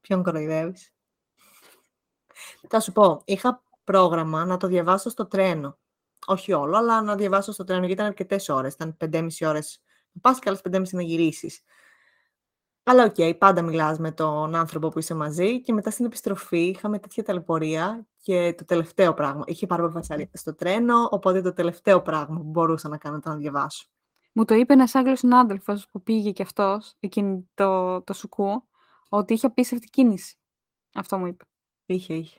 ποιον 0.00 0.22
κοροϊδεύεις. 0.22 0.92
Θα 2.68 2.80
σου 2.80 2.92
πω, 2.92 3.22
είχα 3.24 3.62
πρόγραμμα 3.84 4.44
να 4.44 4.56
το 4.56 4.66
διαβάσω 4.66 5.10
στο 5.10 5.26
τρένο. 5.26 5.78
Όχι 6.26 6.52
όλο, 6.52 6.76
αλλά 6.76 7.02
να 7.02 7.14
διαβάσω 7.14 7.52
στο 7.52 7.64
τρένο, 7.64 7.80
γιατί 7.80 7.94
ήταν 7.94 8.06
αρκετές 8.06 8.48
ώρες. 8.48 8.74
Ήταν 8.74 8.96
5,5 8.96 9.46
ώρες 9.46 9.80
να 10.12 10.20
πας 10.20 10.38
και 10.38 10.48
άλλες 10.48 10.60
5,5 10.60 10.82
να 10.90 11.02
γυρίσεις. 11.02 11.60
Αλλά 12.82 13.04
OK, 13.04 13.14
okay, 13.16 13.38
πάντα 13.38 13.62
μιλάς 13.62 13.98
με 13.98 14.12
τον 14.12 14.54
άνθρωπο 14.54 14.88
που 14.88 14.98
είσαι 14.98 15.14
μαζί 15.14 15.60
και 15.60 15.72
μετά 15.72 15.90
στην 15.90 16.04
επιστροφή 16.04 16.68
είχαμε 16.68 16.98
τέτοια 16.98 17.22
ταλαιπωρία 17.22 18.06
και 18.22 18.54
το 18.58 18.64
τελευταίο 18.64 19.14
πράγμα. 19.14 19.42
Είχε 19.46 19.66
πάρα 19.66 19.82
πολύ 19.82 19.94
φασαρία 19.94 20.28
στο 20.32 20.54
τρένο, 20.54 21.08
οπότε 21.10 21.42
το 21.42 21.52
τελευταίο 21.52 22.02
πράγμα 22.02 22.36
που 22.36 22.48
μπορούσα 22.50 22.88
να 22.88 22.98
κάνω 22.98 23.16
ήταν 23.16 23.32
να 23.32 23.38
διαβάσω. 23.38 23.86
Μου 24.32 24.44
το 24.44 24.54
είπε 24.54 24.72
ένας 24.72 24.94
Άγγλος 24.94 25.18
συνάδελφος 25.18 25.88
που 25.90 26.02
πήγε 26.02 26.30
κι 26.30 26.42
αυτός 26.42 26.94
εκείνη 27.00 27.50
το, 27.54 28.02
το 28.02 28.12
σουκού, 28.12 28.68
ότι 29.08 29.32
είχε 29.32 29.46
απίστευτη 29.46 29.86
κίνηση. 29.86 30.36
Αυτό 30.94 31.18
μου 31.18 31.26
είπε. 31.26 31.44
Είχε, 31.86 32.14
είχε. 32.14 32.38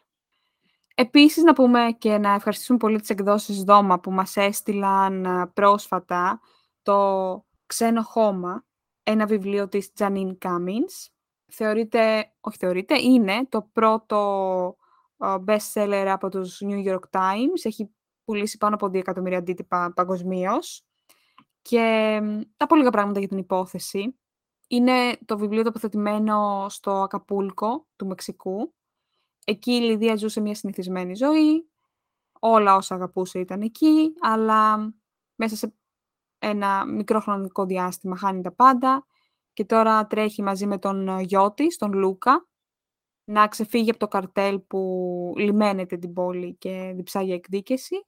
Επίσης, 0.95 1.43
να 1.43 1.53
πούμε 1.53 1.95
και 1.97 2.17
να 2.17 2.33
ευχαριστήσουμε 2.33 2.77
πολύ 2.77 2.99
τις 2.99 3.09
εκδόσεις 3.09 3.63
Δώμα 3.63 3.99
που 3.99 4.11
μας 4.11 4.35
έστειλαν 4.35 5.25
ε, 5.25 5.47
πρόσφατα 5.53 6.39
το 6.81 7.45
«Ξένο 7.65 8.01
χώμα», 8.01 8.65
ένα 9.03 9.25
βιβλίο 9.25 9.67
της 9.67 9.93
Τζανίν 9.93 10.37
Κάμινς. 10.37 11.09
Θεωρείται, 11.47 12.33
όχι 12.39 12.57
θεωρείται, 12.57 13.01
είναι 13.01 13.45
το 13.49 13.69
πρώτο 13.73 14.77
ε, 15.17 15.35
best 15.45 15.73
seller 15.73 16.05
από 16.07 16.29
τους 16.29 16.61
New 16.65 16.85
York 16.85 17.09
Times. 17.09 17.59
Έχει 17.63 17.91
πουλήσει 18.23 18.57
πάνω 18.57 18.75
από 18.75 18.85
2 18.85 18.95
εκατομμύρια 18.95 19.37
αντίτυπα 19.37 19.93
παγκοσμίως. 19.95 20.85
Και 21.61 22.19
τα 22.57 22.67
πολύ 22.67 22.79
λίγα 22.79 22.91
πράγματα 22.91 23.19
για 23.19 23.27
την 23.27 23.37
υπόθεση. 23.37 24.15
Είναι 24.67 25.17
το 25.25 25.37
βιβλίο 25.37 25.63
τοποθετημένο 25.63 26.65
στο 26.69 26.91
Ακαπούλκο 26.91 27.87
του 27.95 28.07
Μεξικού 28.07 28.73
Εκεί 29.45 29.71
η 29.71 29.79
Λιδία 29.79 30.15
ζούσε 30.15 30.41
μια 30.41 30.55
συνηθισμένη 30.55 31.15
ζωή, 31.15 31.69
όλα 32.39 32.75
όσα 32.75 32.95
αγαπούσε 32.95 33.39
ήταν 33.39 33.61
εκεί, 33.61 34.13
αλλά 34.19 34.77
μέσα 35.35 35.55
σε 35.55 35.73
ένα 36.41 36.85
μικρό 36.85 37.19
χρονικό 37.19 37.65
διάστημα 37.65 38.17
χάνει 38.17 38.41
τα 38.41 38.51
πάντα 38.51 39.05
και 39.53 39.65
τώρα 39.65 40.07
τρέχει 40.07 40.43
μαζί 40.43 40.65
με 40.65 40.77
τον 40.77 41.19
γιο 41.19 41.53
της, 41.53 41.77
τον 41.77 41.93
Λούκα, 41.93 42.47
να 43.23 43.47
ξεφύγει 43.47 43.89
από 43.89 43.99
το 43.99 44.07
καρτέλ 44.07 44.59
που 44.59 45.33
λιμένεται 45.37 45.97
την 45.97 46.13
πόλη 46.13 46.55
και 46.55 46.91
διψάγει 46.95 47.33
εκδίκηση. 47.33 48.05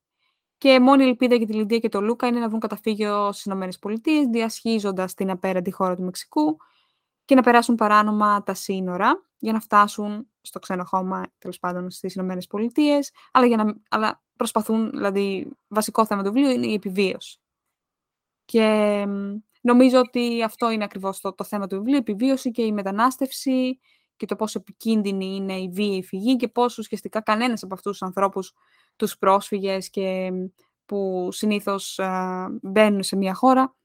Και 0.57 0.79
μόνη 0.79 1.03
ελπίδα 1.03 1.35
για 1.35 1.45
τη 1.45 1.53
Λιδία 1.53 1.79
και 1.79 1.89
τον 1.89 2.03
Λούκα 2.03 2.27
είναι 2.27 2.39
να 2.39 2.47
βρουν 2.47 2.59
καταφύγιο 2.59 3.31
στις 3.31 3.53
ΗΠΑ, 3.53 4.29
διασχίζοντας 4.31 5.13
την 5.13 5.29
απέραντη 5.29 5.71
χώρα 5.71 5.95
του 5.95 6.03
Μεξικού 6.03 6.57
και 7.25 7.35
να 7.35 7.41
περάσουν 7.41 7.75
παράνομα 7.75 8.43
τα 8.43 8.53
σύνορα 8.53 9.23
για 9.37 9.53
να 9.53 9.59
φτάσουν 9.59 10.27
στο 10.41 10.59
ξένο 10.59 10.83
χώμα, 10.83 11.23
τέλος 11.37 11.59
πάντων 11.59 11.89
στις 11.89 12.15
Ηνωμένες 12.15 12.47
Πολιτείες, 12.47 13.11
αλλά, 13.31 13.45
για 13.45 13.57
να, 13.57 13.75
αλλά 13.89 14.23
προσπαθούν, 14.35 14.89
δηλαδή, 14.89 15.51
βασικό 15.67 16.05
θέμα 16.05 16.23
του 16.23 16.31
βιβλίου 16.31 16.51
είναι 16.51 16.67
η 16.67 16.73
επιβίωση. 16.73 17.42
Και 18.45 19.05
νομίζω 19.61 19.99
ότι 19.99 20.43
αυτό 20.43 20.71
είναι 20.71 20.83
ακριβώς 20.83 21.19
το, 21.19 21.33
το 21.33 21.43
θέμα 21.43 21.67
του 21.67 21.75
βιβλίου, 21.75 21.95
η 21.95 21.97
επιβίωση 21.97 22.51
και 22.51 22.61
η 22.61 22.71
μετανάστευση 22.71 23.79
και 24.15 24.25
το 24.25 24.35
πόσο 24.35 24.59
επικίνδυνη 24.59 25.35
είναι 25.35 25.53
η 25.53 25.69
βία 25.69 25.97
η 25.97 26.03
φυγή 26.03 26.35
και 26.35 26.47
πόσο 26.47 26.75
ουσιαστικά 26.79 27.21
κανένας 27.21 27.63
από 27.63 27.73
αυτούς 27.73 27.91
τους 27.91 28.01
ανθρώπους, 28.07 28.53
τους 28.95 29.17
πρόσφυγες 29.17 29.89
και 29.89 30.31
που 30.85 31.29
συνήθως 31.31 31.99
μπαίνουν 32.61 33.03
σε 33.03 33.15
μια 33.15 33.33
χώρα, 33.33 33.75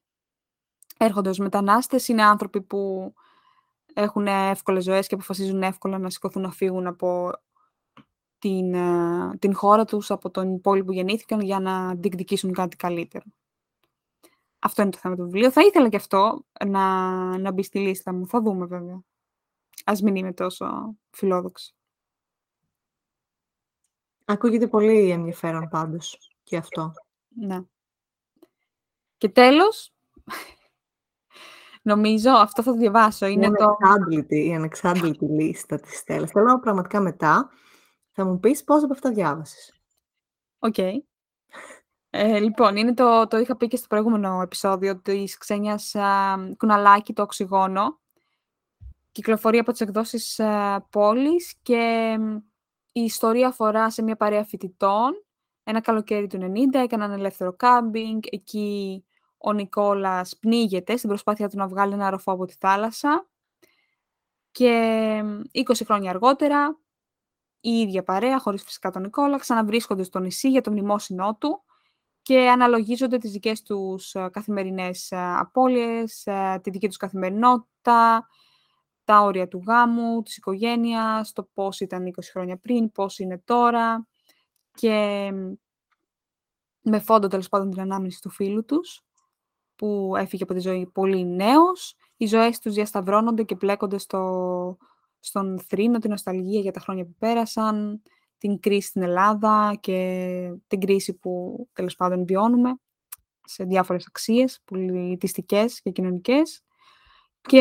έρχονται 0.99 1.29
ως 1.29 1.39
μετανάστες, 1.39 2.09
είναι 2.09 2.23
άνθρωποι 2.23 2.63
που 2.63 3.13
έχουν 3.95 4.27
εύκολες 4.27 4.85
ζωές 4.85 5.07
και 5.07 5.15
αποφασίζουν 5.15 5.63
εύκολα 5.63 5.99
να 5.99 6.11
σηκωθούν 6.11 6.43
να 6.43 6.51
φύγουν 6.51 6.87
από 6.87 7.31
την, 8.39 8.75
ε, 8.75 9.37
την 9.39 9.55
χώρα 9.55 9.85
τους, 9.85 10.11
από 10.11 10.31
τον 10.31 10.61
πόλη 10.61 10.85
που 10.85 10.93
γεννήθηκαν 10.93 11.41
για 11.41 11.61
να 11.61 11.95
διεκδικήσουν 11.95 12.53
κάτι 12.53 12.77
καλύτερο. 12.77 13.25
Αυτό 14.59 14.83
είναι 14.83 14.91
το 14.91 14.99
θέμα 14.99 15.17
του 15.17 15.23
βιβλίου. 15.23 15.53
Θα 15.53 15.63
ήθελα 15.63 15.89
και 15.89 15.97
αυτό 15.97 16.45
να, 16.67 17.39
να 17.39 17.53
μπει 17.53 17.63
στη 17.63 17.79
λίστα 17.79 18.13
μου. 18.13 18.27
Θα 18.27 18.41
δούμε 18.41 18.67
βέβαια. 18.67 19.01
Ας 19.85 20.03
μην 20.03 20.17
είμαι 20.17 20.33
τόσο 20.33 20.97
φιλόδοξη. 21.11 21.73
Ακούγεται 24.25 24.67
πολύ 24.67 25.11
ενδιαφέρον 25.11 25.69
πάντως 25.69 26.33
και 26.43 26.57
αυτό. 26.57 26.93
Ναι. 27.29 27.61
Και 29.17 29.29
τέλος, 29.29 29.93
νομίζω, 31.83 32.31
αυτό 32.31 32.63
θα 32.63 32.73
το 32.73 32.79
διαβάσω, 32.79 33.27
είναι 33.27 33.47
η 33.47 33.51
το... 33.51 33.65
Ανεξάντλητη, 33.65 34.47
η 34.47 34.55
ανεξάντλητη 34.55 35.25
λίστα 35.25 35.81
της 35.81 35.99
Στέλλας. 35.99 36.31
Θέλω 36.31 36.61
πραγματικά 36.61 37.01
μετά 37.01 37.51
θα 38.11 38.25
μου 38.25 38.41
πεις 38.41 38.65
πόσα 38.65 38.83
από 38.83 38.93
αυτά 38.93 39.13
διάβασες. 39.13 39.81
Οκ. 40.59 40.77
Ε, 42.21 42.39
λοιπόν, 42.39 42.77
είναι 42.77 42.95
το, 42.95 43.27
το 43.27 43.39
είχα 43.39 43.57
πει 43.57 43.69
και 43.69 43.77
στο 43.77 43.87
προηγούμενο 43.87 44.41
επεισόδιο 44.43 45.01
της 45.01 45.37
Ξένιας 45.39 45.95
α, 45.95 46.37
Κουναλάκη, 46.57 47.13
το 47.13 47.23
οξυγόνο. 47.23 47.99
Κυκλοφορεί 49.13 49.59
από 49.59 49.73
τις 49.73 49.81
εκδόσεις 49.81 50.41
α, 50.41 50.81
Πόλης 50.91 51.55
και 51.63 52.17
η 52.93 53.01
ιστορία 53.01 53.49
αφορά 53.49 53.91
σε 53.91 54.03
μια 54.03 54.17
παρέα 54.17 54.45
φοιτητών. 54.45 55.25
Ένα 55.65 55.81
καλοκαίρι 55.81 56.27
του 56.27 56.39
90 56.73 56.75
έκαναν 56.75 57.13
ελεύθερο 57.13 57.53
κάμπινγκ. 57.53 58.23
Εκεί 58.31 59.05
ο 59.39 59.53
Νικόλας 59.53 60.37
πνίγεται 60.37 60.97
στην 60.97 61.09
προσπάθεια 61.09 61.49
του 61.49 61.57
να 61.57 61.69
βγάλει 61.69 61.93
ένα 61.93 62.11
ροφό 62.11 62.33
από 62.33 62.45
τη 62.45 62.55
θάλασσα. 62.61 63.29
Και 64.51 65.23
20 65.53 65.61
χρόνια 65.85 66.11
αργότερα, 66.11 66.79
η 67.61 67.71
ίδια 67.71 68.03
παρέα, 68.03 68.39
χωρίς 68.39 68.63
φυσικά 68.63 68.91
τον 68.91 69.03
Νικόλα, 69.03 69.39
ξαναβρίσκονται 69.39 70.03
στο 70.03 70.19
νησί 70.19 70.51
για 70.51 70.61
το 70.61 70.71
μνημόσυνό 70.71 71.37
του 71.41 71.63
και 72.29 72.49
αναλογίζονται 72.49 73.19
τις 73.19 73.31
δικές 73.31 73.63
τους 73.63 74.15
καθημερινές 74.31 75.09
απώλειες, 75.13 76.27
τη 76.63 76.71
δική 76.71 76.87
τους 76.87 76.97
καθημερινότητα, 76.97 78.29
τα 79.05 79.21
όρια 79.21 79.49
του 79.49 79.63
γάμου, 79.67 80.23
της 80.23 80.37
οικογένειας, 80.37 81.33
το 81.33 81.49
πώς 81.55 81.81
ήταν 81.81 82.07
20 82.07 82.31
χρόνια 82.31 82.57
πριν, 82.57 82.93
πώς 82.93 83.19
είναι 83.19 83.43
τώρα 83.45 84.07
και 84.75 85.31
με 86.81 86.99
φόντο 86.99 87.27
τέλος 87.27 87.49
πάντων 87.49 87.71
την 87.71 87.81
ανάμνηση 87.81 88.21
του 88.21 88.31
φίλου 88.31 88.65
τους 88.65 89.03
που 89.77 90.15
έφυγε 90.17 90.43
από 90.43 90.55
τη 90.55 90.61
ζωή 90.61 90.87
πολύ 90.87 91.27
νέος. 91.27 91.97
Οι 92.17 92.27
ζωές 92.27 92.59
τους 92.59 92.75
διασταυρώνονται 92.75 93.43
και 93.43 93.57
πλέκονται 93.57 93.99
στο, 93.99 94.77
στον 95.21 95.61
θρήνο, 95.61 95.99
την 95.99 96.11
νοσταλγία 96.11 96.61
για 96.61 96.73
τα 96.73 96.81
χρόνια 96.81 97.05
που 97.05 97.15
πέρασαν, 97.19 98.03
την 98.39 98.61
κρίση 98.61 98.89
στην 98.89 99.03
Ελλάδα 99.03 99.79
και 99.81 100.53
την 100.67 100.81
κρίση 100.81 101.15
που 101.15 101.67
τέλος 101.73 101.97
πάντων 101.97 102.25
βιώνουμε 102.25 102.79
σε 103.45 103.65
διάφορες 103.65 104.07
αξίες 104.07 104.61
πολιτιστικές 104.65 105.81
και 105.81 105.91
κοινωνικές. 105.91 106.63
Και 107.41 107.61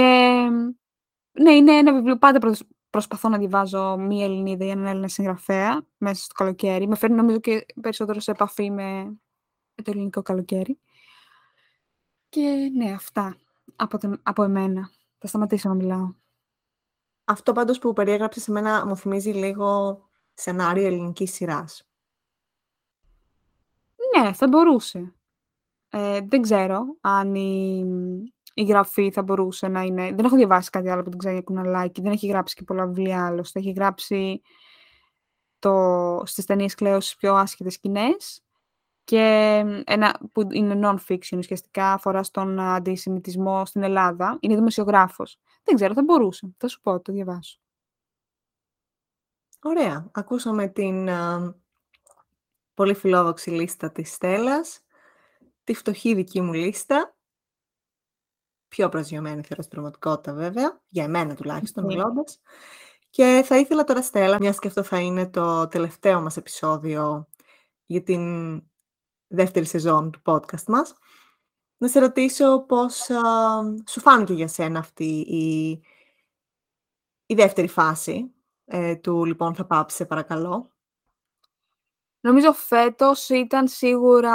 ναι, 1.31 1.51
είναι 1.51 1.77
ένα 1.77 1.93
βιβλίο, 1.93 2.17
πάντα 2.17 2.55
προσπαθώ 2.89 3.29
να 3.29 3.37
διαβάζω 3.37 3.97
μία 3.97 4.25
Ελληνίδα 4.25 4.65
ή 4.65 4.69
έναν 4.69 4.85
Έλληνα 4.85 5.07
συγγραφέα 5.07 5.85
μέσα 5.97 6.23
στο 6.23 6.33
καλοκαίρι. 6.33 6.87
Με 6.87 6.95
φέρνει 6.95 7.15
νομίζω 7.15 7.39
και 7.39 7.65
περισσότερο 7.81 8.19
σε 8.19 8.31
επαφή 8.31 8.71
με 8.71 9.17
το 9.83 9.91
ελληνικό 9.91 10.21
καλοκαίρι. 10.21 10.79
Και 12.29 12.71
ναι, 12.75 12.91
αυτά 12.91 13.37
από, 13.75 13.97
από 14.23 14.43
εμένα. 14.43 14.91
Θα 15.17 15.27
σταματήσω 15.27 15.69
να 15.69 15.75
μιλάω. 15.75 16.13
Αυτό 17.23 17.51
πάντως 17.51 17.79
που 17.79 17.93
περιέγραψες 17.93 18.43
σε 18.43 18.51
μένα 18.51 18.85
μου 18.85 18.95
θυμίζει 18.95 19.31
λίγο 19.31 19.99
σενάριο 20.37 20.85
ελληνικής 20.85 21.33
σειράς. 21.33 21.87
Ναι, 24.15 24.33
θα 24.33 24.47
μπορούσε. 24.47 25.13
Ε, 25.89 26.19
δεν 26.21 26.41
ξέρω 26.41 26.97
αν 27.01 27.35
η, 27.35 27.85
η 28.53 28.63
γραφή 28.63 29.11
θα 29.11 29.23
μπορούσε 29.23 29.67
να 29.67 29.81
είναι... 29.81 30.11
Δεν 30.11 30.25
έχω 30.25 30.35
διαβάσει 30.35 30.69
κάτι 30.69 30.89
άλλο 30.89 31.01
από 31.01 31.09
την 31.09 31.19
Ξένια 31.19 31.41
Κουναλάκη. 31.41 32.01
Δεν 32.01 32.11
έχει 32.11 32.27
γράψει 32.27 32.55
και 32.55 32.63
πολλά 32.63 32.85
βιβλία 32.85 33.25
άλλωστε. 33.25 33.59
Έχει 33.59 33.71
γράψει 33.71 34.41
το, 35.59 36.21
στις 36.25 36.45
ταινίες 36.45 36.75
Κλέος 36.75 37.05
στις 37.05 37.17
πιο 37.17 37.35
άσχετες 37.35 37.73
σκηνές 37.73 38.41
και 39.03 39.63
ένα 39.85 40.19
που 40.31 40.47
είναι 40.51 40.79
non-fiction 40.83 41.37
ουσιαστικά 41.37 41.93
αφορά 41.93 42.23
στον 42.23 42.59
αντισημιτισμό 42.59 43.65
στην 43.65 43.83
Ελλάδα. 43.83 44.37
Είναι 44.39 44.55
δημοσιογράφος. 44.55 45.39
Δεν 45.63 45.75
ξέρω, 45.75 45.93
θα 45.93 46.03
μπορούσε. 46.03 46.53
Θα 46.57 46.67
σου 46.67 46.81
πω, 46.81 47.01
το 47.01 47.11
διαβάσω. 47.11 47.59
Ωραία. 49.67 50.09
Ακούσαμε 50.11 50.67
την 50.67 51.09
πολύ 52.73 52.93
φιλόδοξη 52.93 53.49
λίστα 53.49 53.91
της 53.91 54.13
Στέλλας, 54.13 54.85
τη 55.63 55.73
φτωχή 55.73 56.13
δική 56.13 56.41
μου 56.41 56.53
λίστα, 56.53 57.15
πιο 58.67 58.89
προσγειωμένη 58.89 59.41
θεωρώ 59.41 59.63
στην 59.63 59.69
πραγματικότητα 59.69 60.33
βέβαια, 60.33 60.81
για 60.87 61.03
εμένα 61.03 61.35
τουλάχιστον 61.35 61.85
ναι. 61.85 61.93
μιλώντας. 61.95 62.41
Και 63.09 63.41
θα 63.45 63.57
ήθελα 63.57 63.83
τώρα, 63.83 64.01
Στέλλα, 64.01 64.37
μιας 64.39 64.59
και 64.59 64.67
αυτό 64.67 64.83
θα 64.83 64.99
είναι 64.99 65.29
το 65.29 65.67
τελευταίο 65.67 66.21
μας 66.21 66.37
επεισόδιο 66.37 67.27
για 67.85 68.03
την 68.03 68.63
δεύτερη 69.27 69.65
σεζόν 69.65 70.11
του 70.11 70.21
podcast 70.25 70.63
μας, 70.67 70.93
να 71.77 71.87
σε 71.87 71.99
ρωτήσω 71.99 72.65
πώς 72.65 72.95
σου 73.89 73.99
φάνηκε 73.99 74.33
για 74.33 74.47
σένα 74.47 74.79
αυτή 74.79 75.19
η, 75.19 75.69
η 77.25 77.35
δεύτερη 77.35 77.67
φάση; 77.67 78.31
Ε, 78.69 78.95
του 78.95 79.25
«Λοιπόν, 79.25 79.55
θα 79.55 79.65
πάψει, 79.65 80.05
παρακαλώ». 80.05 80.71
Νομίζω 82.19 82.53
φέτος 82.53 83.29
ήταν 83.29 83.67
σίγουρα 83.67 84.33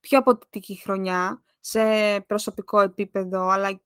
πιο 0.00 0.18
αποτελική 0.18 0.80
χρονιά 0.82 1.42
σε 1.60 1.80
προσωπικό 2.20 2.80
επίπεδο, 2.80 3.48
αλλά 3.48 3.80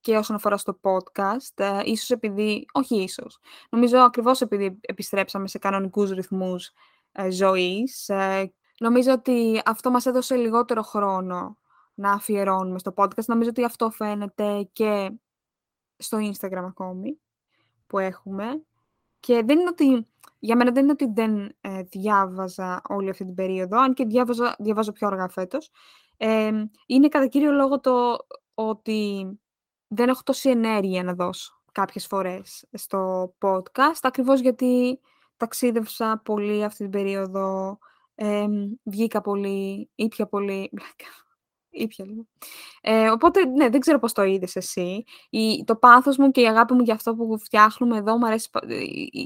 και 0.00 0.16
όσον 0.16 0.36
αφορά 0.36 0.56
στο 0.56 0.80
podcast, 0.82 1.54
ε, 1.54 1.80
ίσως 1.84 2.10
επειδή, 2.10 2.66
όχι 2.72 3.02
ίσως, 3.02 3.38
νομίζω 3.70 3.98
ακριβώς 3.98 4.40
επειδή 4.40 4.78
επιστρέψαμε 4.80 5.48
σε 5.48 5.58
κανονικούς 5.58 6.10
ρυθμούς 6.10 6.72
ε, 7.12 7.30
ζωής, 7.30 8.08
ε, 8.08 8.52
νομίζω 8.78 9.12
ότι 9.12 9.62
αυτό 9.64 9.90
μας 9.90 10.06
έδωσε 10.06 10.36
λιγότερο 10.36 10.82
χρόνο 10.82 11.58
να 11.94 12.12
αφιερώνουμε 12.12 12.78
στο 12.78 12.94
podcast. 12.96 13.24
Νομίζω 13.26 13.50
ότι 13.50 13.64
αυτό 13.64 13.90
φαίνεται 13.90 14.68
και 14.72 15.12
στο 15.96 16.18
Instagram 16.18 16.64
ακόμη 16.66 17.18
που 17.86 17.98
έχουμε. 17.98 18.62
Και 19.20 19.42
δεν 19.46 19.58
είναι 19.58 19.68
ότι, 19.68 20.06
για 20.38 20.56
μένα 20.56 20.70
δεν 20.70 20.82
είναι 20.82 20.92
ότι 20.92 21.10
δεν 21.14 21.56
ε, 21.60 21.82
διάβαζα 21.82 22.80
όλη 22.88 23.10
αυτή 23.10 23.24
την 23.24 23.34
περίοδο, 23.34 23.80
αν 23.80 23.94
και 23.94 24.04
διάβαζα, 24.04 24.56
διαβάζω 24.58 24.92
πιο 24.92 25.06
αργά 25.06 25.28
φέτος. 25.28 25.70
Ε, 26.16 26.50
είναι 26.86 27.08
κατά 27.08 27.26
κύριο 27.26 27.52
λόγο 27.52 27.80
το 27.80 28.16
ότι 28.54 29.26
δεν 29.88 30.08
έχω 30.08 30.22
τόση 30.22 30.50
ενέργεια 30.50 31.02
να 31.02 31.14
δώσω 31.14 31.60
κάποιες 31.72 32.06
φορές 32.06 32.66
στο 32.72 33.32
podcast, 33.40 34.00
ακριβώς 34.00 34.40
γιατί 34.40 35.00
ταξίδευσα 35.36 36.20
πολύ 36.24 36.64
αυτή 36.64 36.82
την 36.82 36.90
περίοδο, 36.90 37.78
ε, 38.14 38.46
βγήκα 38.82 39.20
πολύ, 39.20 39.90
ήπια 39.94 40.26
πολύ, 40.26 40.70
ήπια 41.82 42.04
λίγο. 42.04 42.26
Ε, 42.80 43.10
οπότε, 43.10 43.44
ναι, 43.44 43.68
δεν 43.68 43.80
ξέρω 43.80 43.98
πώς 43.98 44.12
το 44.12 44.22
είδες 44.22 44.56
εσύ. 44.56 45.04
Η, 45.30 45.64
το 45.64 45.76
πάθος 45.76 46.16
μου 46.16 46.30
και 46.30 46.40
η 46.40 46.46
αγάπη 46.46 46.74
μου 46.74 46.82
για 46.82 46.94
αυτό 46.94 47.14
που 47.14 47.38
φτιάχνουμε 47.38 47.96
εδώ 47.96 48.16
μου 48.16 48.26
αρέσει, 48.26 48.50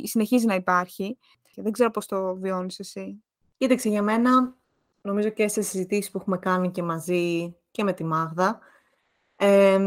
συνεχίζει 0.02 0.46
να 0.46 0.54
υπάρχει. 0.54 1.18
Και 1.54 1.62
δεν 1.62 1.72
ξέρω 1.72 1.90
πώς 1.90 2.06
το 2.06 2.34
βιώνεις 2.34 2.78
εσύ. 2.78 3.22
Κοίταξε, 3.56 3.88
για 3.88 4.02
μένα, 4.02 4.54
νομίζω 5.02 5.28
και 5.28 5.48
σε 5.48 5.62
συζητήσεις 5.62 6.10
που 6.10 6.18
έχουμε 6.18 6.38
κάνει 6.38 6.70
και 6.70 6.82
μαζί 6.82 7.56
και 7.70 7.84
με 7.84 7.92
τη 7.92 8.04
Μάγδα, 8.04 8.58
ε, 9.36 9.78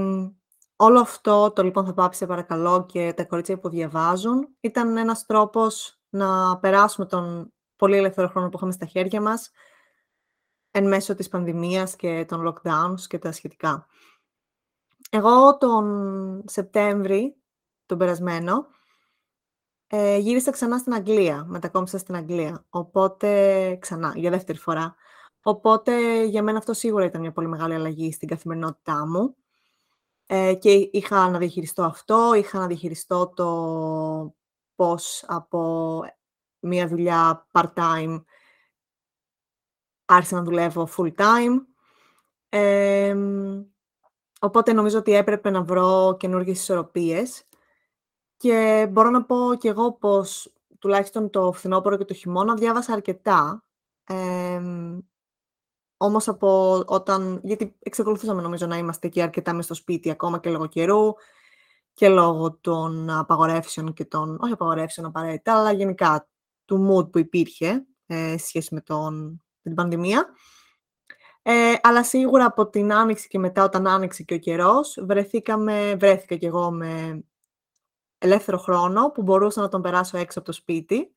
όλο 0.75 0.99
αυτό, 0.99 1.51
το 1.51 1.63
λοιπόν 1.63 1.85
θα 1.85 1.93
πάψει 1.93 2.25
παρακαλώ 2.25 2.85
και 2.85 3.13
τα 3.15 3.25
κορίτσια 3.25 3.59
που 3.59 3.69
διαβάζουν, 3.69 4.47
ήταν 4.59 4.97
ένας 4.97 5.25
τρόπος 5.25 5.99
να 6.09 6.57
περάσουμε 6.57 7.05
τον 7.05 7.53
πολύ 7.75 7.97
ελεύθερο 7.97 8.27
χρόνο 8.27 8.49
που 8.49 8.57
είχαμε 8.57 8.71
στα 8.71 8.85
χέρια 8.85 9.21
μας, 9.21 9.51
εν 10.77 10.87
μέσω 10.87 11.15
της 11.15 11.29
πανδημίας 11.29 11.95
και 11.95 12.25
των 12.27 12.47
lockdowns 12.47 12.99
και 13.07 13.17
τα 13.17 13.31
σχετικά. 13.31 13.87
Εγώ 15.09 15.57
τον 15.57 16.43
Σεπτέμβρη, 16.47 17.35
τον 17.85 17.97
περασμένο, 17.97 18.67
ε, 19.87 20.17
γύρισα 20.17 20.51
ξανά 20.51 20.77
στην 20.77 20.93
Αγγλία, 20.93 21.45
μετακόμισα 21.47 21.97
στην 21.97 22.15
Αγγλία, 22.15 22.65
οπότε 22.69 23.77
ξανά, 23.81 24.13
για 24.15 24.29
δεύτερη 24.29 24.57
φορά. 24.57 24.95
Οπότε 25.41 26.23
για 26.23 26.43
μένα 26.43 26.57
αυτό 26.57 26.73
σίγουρα 26.73 27.05
ήταν 27.05 27.21
μια 27.21 27.31
πολύ 27.31 27.47
μεγάλη 27.47 27.73
αλλαγή 27.73 28.11
στην 28.11 28.27
καθημερινότητά 28.27 29.07
μου. 29.07 29.35
Ε, 30.25 30.53
και 30.53 30.89
είχα 30.91 31.29
να 31.29 31.37
διαχειριστώ 31.37 31.83
αυτό, 31.83 32.33
είχα 32.33 32.59
να 32.59 32.67
διαχειριστώ 32.67 33.27
το 33.35 34.35
πώς 34.75 35.23
από 35.27 35.99
μια 36.59 36.87
δουλειά 36.87 37.47
part-time 37.51 38.23
άρχισα 40.05 40.35
να 40.35 40.43
δουλεύω 40.43 40.89
full-time. 40.97 41.65
οπότε 44.39 44.73
νομίζω 44.73 44.97
ότι 44.97 45.13
έπρεπε 45.13 45.49
να 45.49 45.63
βρω 45.63 46.15
καινούργιες 46.19 46.59
ισορροπίες. 46.59 47.43
Και 48.37 48.87
μπορώ 48.91 49.09
να 49.09 49.23
πω 49.23 49.55
κι 49.59 49.67
εγώ 49.67 49.93
πως 49.93 50.53
τουλάχιστον 50.79 51.29
το 51.29 51.51
φθινόπωρο 51.51 51.97
και 51.97 52.05
το 52.05 52.13
χειμώνα 52.13 52.53
διάβασα 52.53 52.93
αρκετά. 52.93 53.63
όμως 55.97 56.27
από 56.27 56.83
όταν, 56.85 57.39
γιατί 57.43 57.75
εξακολουθούσαμε 57.79 58.41
νομίζω 58.41 58.65
να 58.65 58.77
είμαστε 58.77 59.07
εκεί 59.07 59.21
αρκετά 59.21 59.53
μες 59.53 59.65
στο 59.65 59.73
σπίτι 59.73 60.09
ακόμα 60.09 60.39
και 60.39 60.49
λόγω 60.49 60.67
καιρού 60.67 61.13
και 61.93 62.09
λόγω 62.09 62.57
των 62.61 63.09
απαγορεύσεων 63.09 63.93
και 63.93 64.05
των, 64.05 64.37
όχι 64.41 64.53
απαγορεύσεων 64.53 65.07
απαραίτητα, 65.07 65.53
αλλά 65.53 65.71
γενικά 65.71 66.27
του 66.65 66.87
mood 66.89 67.11
που 67.11 67.17
υπήρχε 67.17 67.85
ε, 68.05 68.37
σχέση 68.37 68.73
με, 68.73 68.81
τον, 68.81 69.44
την 69.69 69.75
πανδημία. 69.75 70.29
Ε, 71.41 71.73
αλλά 71.81 72.03
σίγουρα 72.03 72.45
από 72.45 72.67
την 72.69 72.93
άνοιξη 72.93 73.27
και 73.27 73.39
μετά 73.39 73.63
όταν 73.63 73.87
άνοιξε 73.87 74.23
και 74.23 74.33
ο 74.33 74.37
καιρός, 74.37 74.97
βρεθήκαμε, 75.01 75.95
βρέθηκα 75.95 76.35
κι 76.35 76.45
εγώ 76.45 76.71
με 76.71 77.23
ελεύθερο 78.17 78.57
χρόνο 78.57 79.11
που 79.11 79.21
μπορούσα 79.21 79.61
να 79.61 79.67
τον 79.67 79.81
περάσω 79.81 80.17
έξω 80.17 80.39
από 80.39 80.47
το 80.47 80.53
σπίτι. 80.53 81.15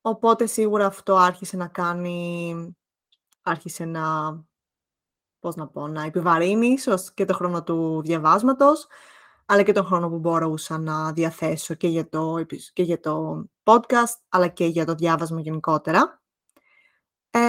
Οπότε 0.00 0.46
σίγουρα 0.46 0.86
αυτό 0.86 1.16
άρχισε 1.16 1.56
να 1.56 1.68
κάνει, 1.68 2.76
άρχισε 3.42 3.84
να, 3.84 4.36
πώς 5.40 5.54
να 5.56 5.68
πω, 5.68 5.88
να 5.88 6.02
επιβαρύνει 6.02 6.66
ίσως 6.66 7.12
και 7.14 7.24
το 7.24 7.34
χρόνο 7.34 7.62
του 7.62 8.02
διαβάσματος, 8.02 8.86
αλλά 9.46 9.62
και 9.62 9.72
τον 9.72 9.84
χρόνο 9.84 10.08
που 10.08 10.18
μπορούσα 10.18 10.78
να 10.78 11.12
διαθέσω 11.12 11.74
και 11.74 11.88
για 11.88 12.08
το, 12.08 12.44
και 12.72 12.82
για 12.82 13.00
το 13.00 13.44
podcast, 13.62 14.16
αλλά 14.28 14.48
και 14.48 14.64
για 14.64 14.84
το 14.84 14.94
διάβασμα 14.94 15.40
γενικότερα. 15.40 16.21
Ε, 17.34 17.40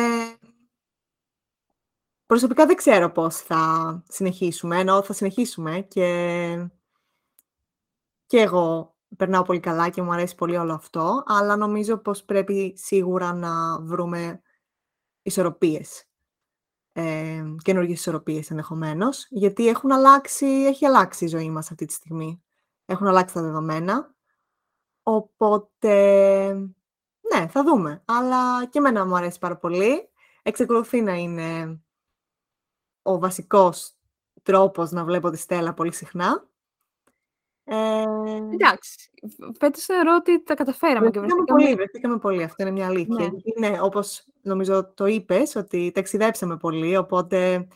προσωπικά 2.26 2.66
δεν 2.66 2.76
ξέρω 2.76 3.12
πώς 3.12 3.36
θα 3.36 4.04
συνεχίσουμε, 4.08 4.80
ενώ 4.80 5.04
θα 5.04 5.14
συνεχίσουμε 5.14 5.82
και, 5.82 6.70
και 8.26 8.40
εγώ 8.40 8.96
περνάω 9.18 9.44
πολύ 9.44 9.60
καλά 9.60 9.90
και 9.90 10.02
μου 10.02 10.12
αρέσει 10.14 10.36
πολύ 10.36 10.58
όλο 10.58 10.74
αυτό, 10.74 11.24
αλλά 11.26 11.56
νομίζω 11.56 11.98
πως 11.98 12.24
πρέπει 12.24 12.74
σίγουρα 12.78 13.34
να 13.34 13.82
βρούμε 13.82 14.42
ισορροπίες 15.22 16.08
ε, 16.94 17.44
καινούργιες 17.64 18.00
ισορροπίες 18.00 18.50
ενδεχομένως, 18.50 19.28
γιατί 19.30 19.68
έχουν 19.68 19.92
αλλάξει, 19.92 20.46
έχει 20.46 20.86
αλλάξει 20.86 21.26
η 21.26 21.28
ζωή 21.28 21.50
μας 21.50 21.72
αυτή 21.72 21.86
τη 21.86 21.94
στιγμή. 21.94 22.44
Έχουν 22.86 23.08
αλλάξει 23.08 23.34
τα 23.34 23.42
δεδομένα. 23.42 24.16
Οπότε, 25.04 26.74
ναι, 27.34 27.48
θα 27.48 27.64
δούμε. 27.64 28.02
Αλλά 28.06 28.66
και 28.66 28.78
εμένα 28.78 29.06
μου 29.06 29.16
αρέσει 29.16 29.40
πάρα 29.40 29.58
πολύ. 29.58 30.10
Εξεκολουθεί 30.44 31.02
να 31.02 31.14
είναι 31.14 31.80
ο 33.02 33.20
βασικός 33.20 33.94
τρόπος 34.44 34.92
να 34.92 35.04
βλέπω 35.04 35.30
τη 35.30 35.38
Στέλλα 35.38 35.74
πολύ 35.74 35.94
συχνά. 35.94 36.48
Ε... 37.64 38.04
Εντάξει, 38.54 39.10
φέτος 39.60 39.84
θεωρώ 39.84 40.16
ότι 40.16 40.44
τα 40.44 40.54
καταφέραμε. 40.54 41.10
και 41.10 41.20
βρεθήκαμε 41.20 41.44
πολύ, 41.46 41.76
βρεθήκαμε 41.76 42.18
πολύ, 42.18 42.44
αυτό 42.44 42.64
είναι 42.64 42.72
μια 42.72 42.86
αλήθεια. 42.86 43.32
Ναι, 43.58 43.68
ναι 43.68 43.82
όπως 43.82 44.26
νομίζω 44.42 44.94
το 44.94 45.06
είπες, 45.06 45.56
ότι 45.56 45.92
ταξιδέψαμε 45.94 46.58
πολύ, 46.58 46.98
οπότε 46.98 47.68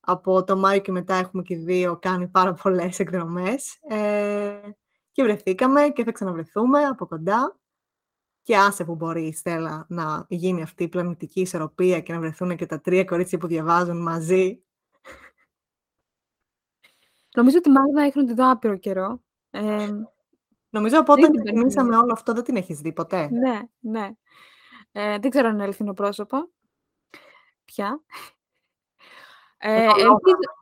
από 0.00 0.44
το 0.44 0.56
Μάιο 0.56 0.80
και 0.80 0.92
μετά 0.92 1.14
έχουμε 1.14 1.42
και 1.42 1.56
δύο 1.56 1.98
κάνει 1.98 2.28
πάρα 2.28 2.52
πολλές 2.52 2.98
εκδρομές. 2.98 3.78
Ε, 3.88 4.60
και 5.12 5.22
βρεθήκαμε 5.22 5.88
και 5.88 6.04
θα 6.04 6.12
ξαναβρεθούμε 6.12 6.84
από 6.84 7.06
κοντά. 7.06 7.56
Και 8.46 8.56
άσε 8.56 8.84
που 8.84 8.94
μπορεί 8.94 9.26
η 9.26 9.32
Στέλλα 9.32 9.86
να 9.88 10.26
γίνει 10.28 10.62
αυτή 10.62 10.82
η 10.82 10.88
πλανητική 10.88 11.40
ισορροπία 11.40 12.00
και 12.00 12.12
να 12.12 12.18
βρεθούν 12.18 12.56
και 12.56 12.66
τα 12.66 12.80
τρία 12.80 13.04
κορίτσια 13.04 13.38
που 13.38 13.46
διαβάζουν 13.46 14.02
μαζί. 14.02 14.62
Νομίζω 17.36 17.58
ότι 17.58 17.70
Μάγδα 17.70 18.02
έχει 18.02 18.18
να 18.18 18.24
τη 18.24 18.34
δω 18.34 18.50
άπειρο 18.50 18.76
καιρό. 18.76 19.22
Ε, 19.50 19.88
Νομίζω 20.70 20.98
από 20.98 21.12
όταν 21.12 21.30
ξεκινήσαμε 21.32 21.96
όλο 21.96 22.12
αυτό 22.12 22.32
δεν 22.32 22.44
την 22.44 22.56
έχεις 22.56 22.80
δει 22.80 22.92
ποτέ. 22.92 23.28
Ναι, 23.30 23.60
ναι. 23.78 24.10
Ε, 24.92 25.18
δεν 25.18 25.30
ξέρω 25.30 25.48
αν 25.48 25.54
είναι 25.54 25.62
αληθινό 25.62 25.92
πρόσωπο. 25.92 26.50
Ποια. 27.64 28.00
Ε, 29.58 29.82
ελπίζω... 29.84 30.10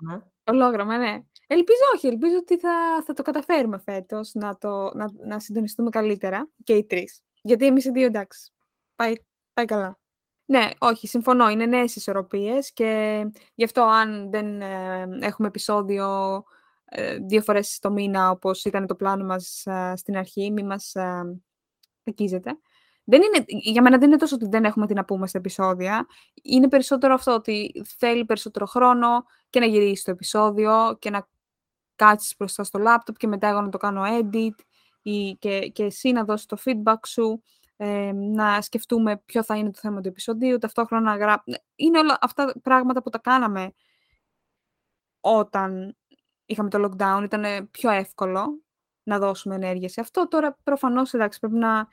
Ναι. 0.08 0.18
Ολόγραμμα, 0.44 0.98
ναι. 0.98 1.22
Ελπίζω 1.46 1.80
όχι. 1.94 2.06
Ελπίζω 2.06 2.36
ότι 2.36 2.58
θα, 2.58 3.02
θα 3.04 3.12
το 3.12 3.22
καταφέρουμε 3.22 3.78
φέτος 3.78 4.30
να, 4.34 4.56
το, 4.58 4.90
να, 4.94 5.06
να 5.26 5.38
συντονιστούμε 5.38 5.90
καλύτερα 5.90 6.48
και 6.64 6.74
οι 6.74 6.84
τρεις. 6.84 7.24
Γιατί 7.46 7.66
εμείς 7.66 7.85
οι 7.85 7.90
δύο 7.90 8.07
εντάξει. 8.07 8.50
Πάει, 8.96 9.14
πάει 9.52 9.64
καλά. 9.64 9.98
Ναι, 10.44 10.70
όχι, 10.78 11.07
συμφωνώ. 11.07 11.48
Είναι 11.48 11.66
νέες 11.66 11.96
ισορροπίες 11.96 12.72
και 12.72 13.22
γι' 13.54 13.64
αυτό 13.64 13.83
αν 13.83 14.30
δεν 14.30 14.61
ε, 14.61 15.09
έχουμε 15.20 15.48
επεισόδιο 15.48 16.42
ε, 16.85 17.18
δύο 17.18 17.42
φορές 17.42 17.78
το 17.78 17.90
μήνα, 17.90 18.30
όπως 18.30 18.64
ήταν 18.64 18.87
το 18.87 18.94
πλάνο 18.94 19.24
μας 19.24 19.66
ε, 19.66 19.92
στην 19.96 20.16
αρχή, 20.16 20.50
μη 20.50 20.62
μας 20.62 20.94
ε, 20.94 21.40
Δεν 23.04 23.22
είναι, 23.22 23.44
για 23.46 23.83
μένα 23.83 23.98
δεν 23.98 24.09
είναι 24.09 24.18
τόσο 24.18 24.35
ότι 24.35 24.46
δεν 24.48 24.64
έχουμε 24.64 24.87
τι 24.87 24.94
να 24.94 25.04
πούμε 25.04 25.26
στα 25.26 25.38
επεισόδια. 25.38 26.07
Είναι 26.42 26.68
περισσότερο 26.68 27.14
αυτό 27.14 27.35
ότι 27.35 27.85
θέλει 27.98 28.24
περισσότερο 28.24 28.66
χρόνο 28.66 29.24
και 29.50 29.61
να 29.61 29.66
γυρίσει 29.66 30.04
το 30.04 30.11
επεισόδιο 30.11 30.96
και 30.98 31.11
να 31.11 31.28
κάτσεις 31.96 32.35
μπροστά 32.38 32.64
στο 32.64 32.78
λάπτοπ 32.78 33.16
και 33.16 33.26
μετά 33.26 33.48
εγώ 33.48 33.61
να 33.61 33.68
το 33.68 33.78
κάνω 33.78 34.02
edit 34.04 34.64
ή 35.04 35.36
και, 35.38 35.68
και 35.68 35.84
εσύ 35.84 36.12
να 36.12 36.24
δώσεις 36.24 36.46
το 36.46 36.56
feedback 36.64 37.06
σου, 37.06 37.42
ε, 37.76 38.12
να 38.12 38.60
σκεφτούμε 38.60 39.22
ποιο 39.24 39.42
θα 39.44 39.56
είναι 39.56 39.70
το 39.70 39.78
θέμα 39.80 40.00
του 40.00 40.08
επεισοδίου, 40.08 40.58
ταυτόχρονα 40.58 41.10
να 41.10 41.16
γράψουμε. 41.16 41.56
Είναι 41.74 41.98
όλα 41.98 42.18
αυτά 42.20 42.54
πράγματα 42.62 43.02
που 43.02 43.10
τα 43.10 43.18
κάναμε 43.18 43.72
όταν 45.20 45.96
είχαμε 46.46 46.70
το 46.70 46.84
lockdown, 46.84 47.20
ήταν 47.24 47.68
πιο 47.70 47.90
εύκολο 47.90 48.62
να 49.02 49.18
δώσουμε 49.18 49.54
ενέργεια 49.54 49.88
σε 49.88 50.00
αυτό. 50.00 50.28
Τώρα 50.28 50.58
προφανώς, 50.62 51.14
εντάξει, 51.14 51.38
πρέπει 51.38 51.56
να... 51.56 51.88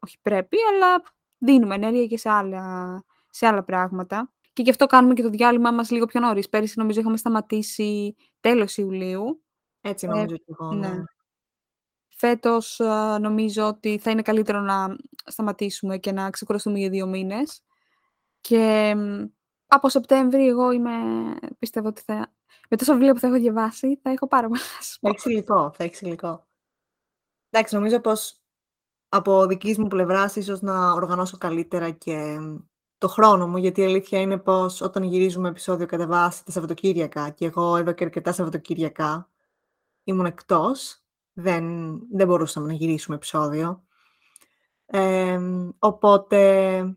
Όχι 0.00 0.18
πρέπει, 0.22 0.56
αλλά 0.72 1.02
δίνουμε 1.38 1.74
ενέργεια 1.74 2.06
και 2.06 2.18
σε 2.18 2.30
άλλα, 2.30 3.04
σε 3.30 3.46
άλλα 3.46 3.64
πράγματα. 3.64 4.32
Και 4.52 4.62
γι' 4.62 4.70
αυτό 4.70 4.86
κάνουμε 4.86 5.14
και 5.14 5.22
το 5.22 5.28
διάλειμμα 5.28 5.70
μας 5.70 5.90
λίγο 5.90 6.06
πιο 6.06 6.20
νωρίς. 6.20 6.48
Πέρυσι 6.48 6.78
νομίζω 6.78 7.00
είχαμε 7.00 7.16
σταματήσει 7.16 8.16
τέλος 8.40 8.76
Ιουλίου. 8.76 9.42
Έτσι 9.80 10.06
νομίζω 10.06 10.36
και 10.36 10.54
εγώ, 10.58 10.72
ναι. 10.72 11.02
Ναι. 12.22 12.28
Φέτος 12.28 12.80
νομίζω 13.20 13.66
ότι 13.66 13.98
θα 13.98 14.10
είναι 14.10 14.22
καλύτερο 14.22 14.60
να 14.60 14.96
σταματήσουμε 15.24 15.98
και 15.98 16.12
να 16.12 16.30
ξεκουραστούμε 16.30 16.78
για 16.78 16.88
δύο 16.88 17.06
μήνες. 17.06 17.62
Και 18.40 18.94
από 19.66 19.88
Σεπτέμβρη 19.88 20.48
εγώ 20.48 20.70
είμαι, 20.70 20.90
πιστεύω 21.58 21.88
ότι 21.88 22.00
θα 22.00 22.32
με 22.68 22.76
τόσα 22.76 22.92
βιβλία 22.92 23.12
που 23.12 23.18
θα 23.18 23.26
έχω 23.26 23.36
διαβάσει, 23.36 23.98
θα 24.02 24.10
έχω 24.10 24.28
πάρα 24.28 24.48
πολλά 24.48 24.60
Θα 25.00 25.08
έχει 25.08 25.30
υλικό, 25.30 25.72
θα 25.76 25.84
έχει 25.84 26.06
υλικό. 26.06 26.46
Εντάξει, 27.50 27.74
νομίζω 27.74 28.00
πως 28.00 28.40
από 29.08 29.46
δικής 29.46 29.78
μου 29.78 29.88
πλευράς 29.88 30.36
ίσως 30.36 30.60
να 30.60 30.92
οργανώσω 30.92 31.38
καλύτερα 31.38 31.90
και 31.90 32.38
το 32.98 33.08
χρόνο 33.08 33.48
μου, 33.48 33.56
γιατί 33.56 33.80
η 33.80 33.84
αλήθεια 33.84 34.20
είναι 34.20 34.38
πως 34.38 34.80
όταν 34.80 35.02
γυρίζουμε 35.02 35.48
επεισόδιο 35.48 35.86
κατά 35.86 36.06
βάση 36.06 36.44
τα 36.44 36.50
Σαββατοκύριακα 36.50 37.30
και 37.30 37.44
εγώ 37.46 37.76
εδώ 37.76 37.92
και 37.92 38.04
αρκετά 38.04 38.32
Σαββατοκύριακα 38.32 39.28
ήμουν 40.04 40.26
εκτός, 40.26 41.01
δεν, 41.32 41.92
δεν 42.10 42.26
μπορούσαμε 42.26 42.66
να 42.66 42.72
γυρίσουμε 42.72 43.16
επεισόδιο. 43.16 43.84
Ε, 44.86 45.40
οπότε 45.78 46.96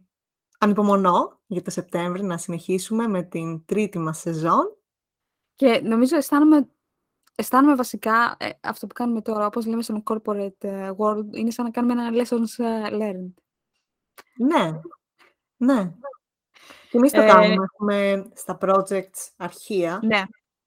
ανυπομονώ 0.59 1.41
για 1.45 1.61
το 1.61 1.69
Σεπτέμβρη 1.69 2.23
να 2.23 2.37
συνεχίσουμε 2.37 3.07
με 3.07 3.23
την 3.23 3.65
τρίτη 3.65 3.99
μας 3.99 4.19
σεζόν 4.19 4.75
και 5.55 5.81
νομίζω 5.83 6.15
αισθάνομαι, 6.15 6.69
αισθάνομαι 7.35 7.75
βασικά 7.75 8.35
ε, 8.39 8.49
αυτό 8.61 8.87
που 8.87 8.93
κάνουμε 8.93 9.21
τώρα, 9.21 9.45
όπως 9.45 9.65
λέμε 9.65 9.83
στον 9.83 10.03
corporate 10.05 10.63
ε, 10.63 10.91
world, 10.97 11.25
είναι 11.31 11.51
σαν 11.51 11.65
να 11.65 11.71
κάνουμε 11.71 11.93
ένα 11.93 12.23
lessons 12.23 12.63
ε, 12.63 12.87
learned. 12.91 13.33
Ναι, 14.37 14.79
ναι. 15.57 15.93
Και 16.89 16.97
εμείς 16.97 17.11
το 17.11 17.21
ε, 17.21 17.25
κάνουμε. 17.25 17.63
Έχουμε 17.63 18.29
στα 18.33 18.57
projects 18.61 19.29
αρχεία, 19.37 19.99
ναι. 20.03 20.23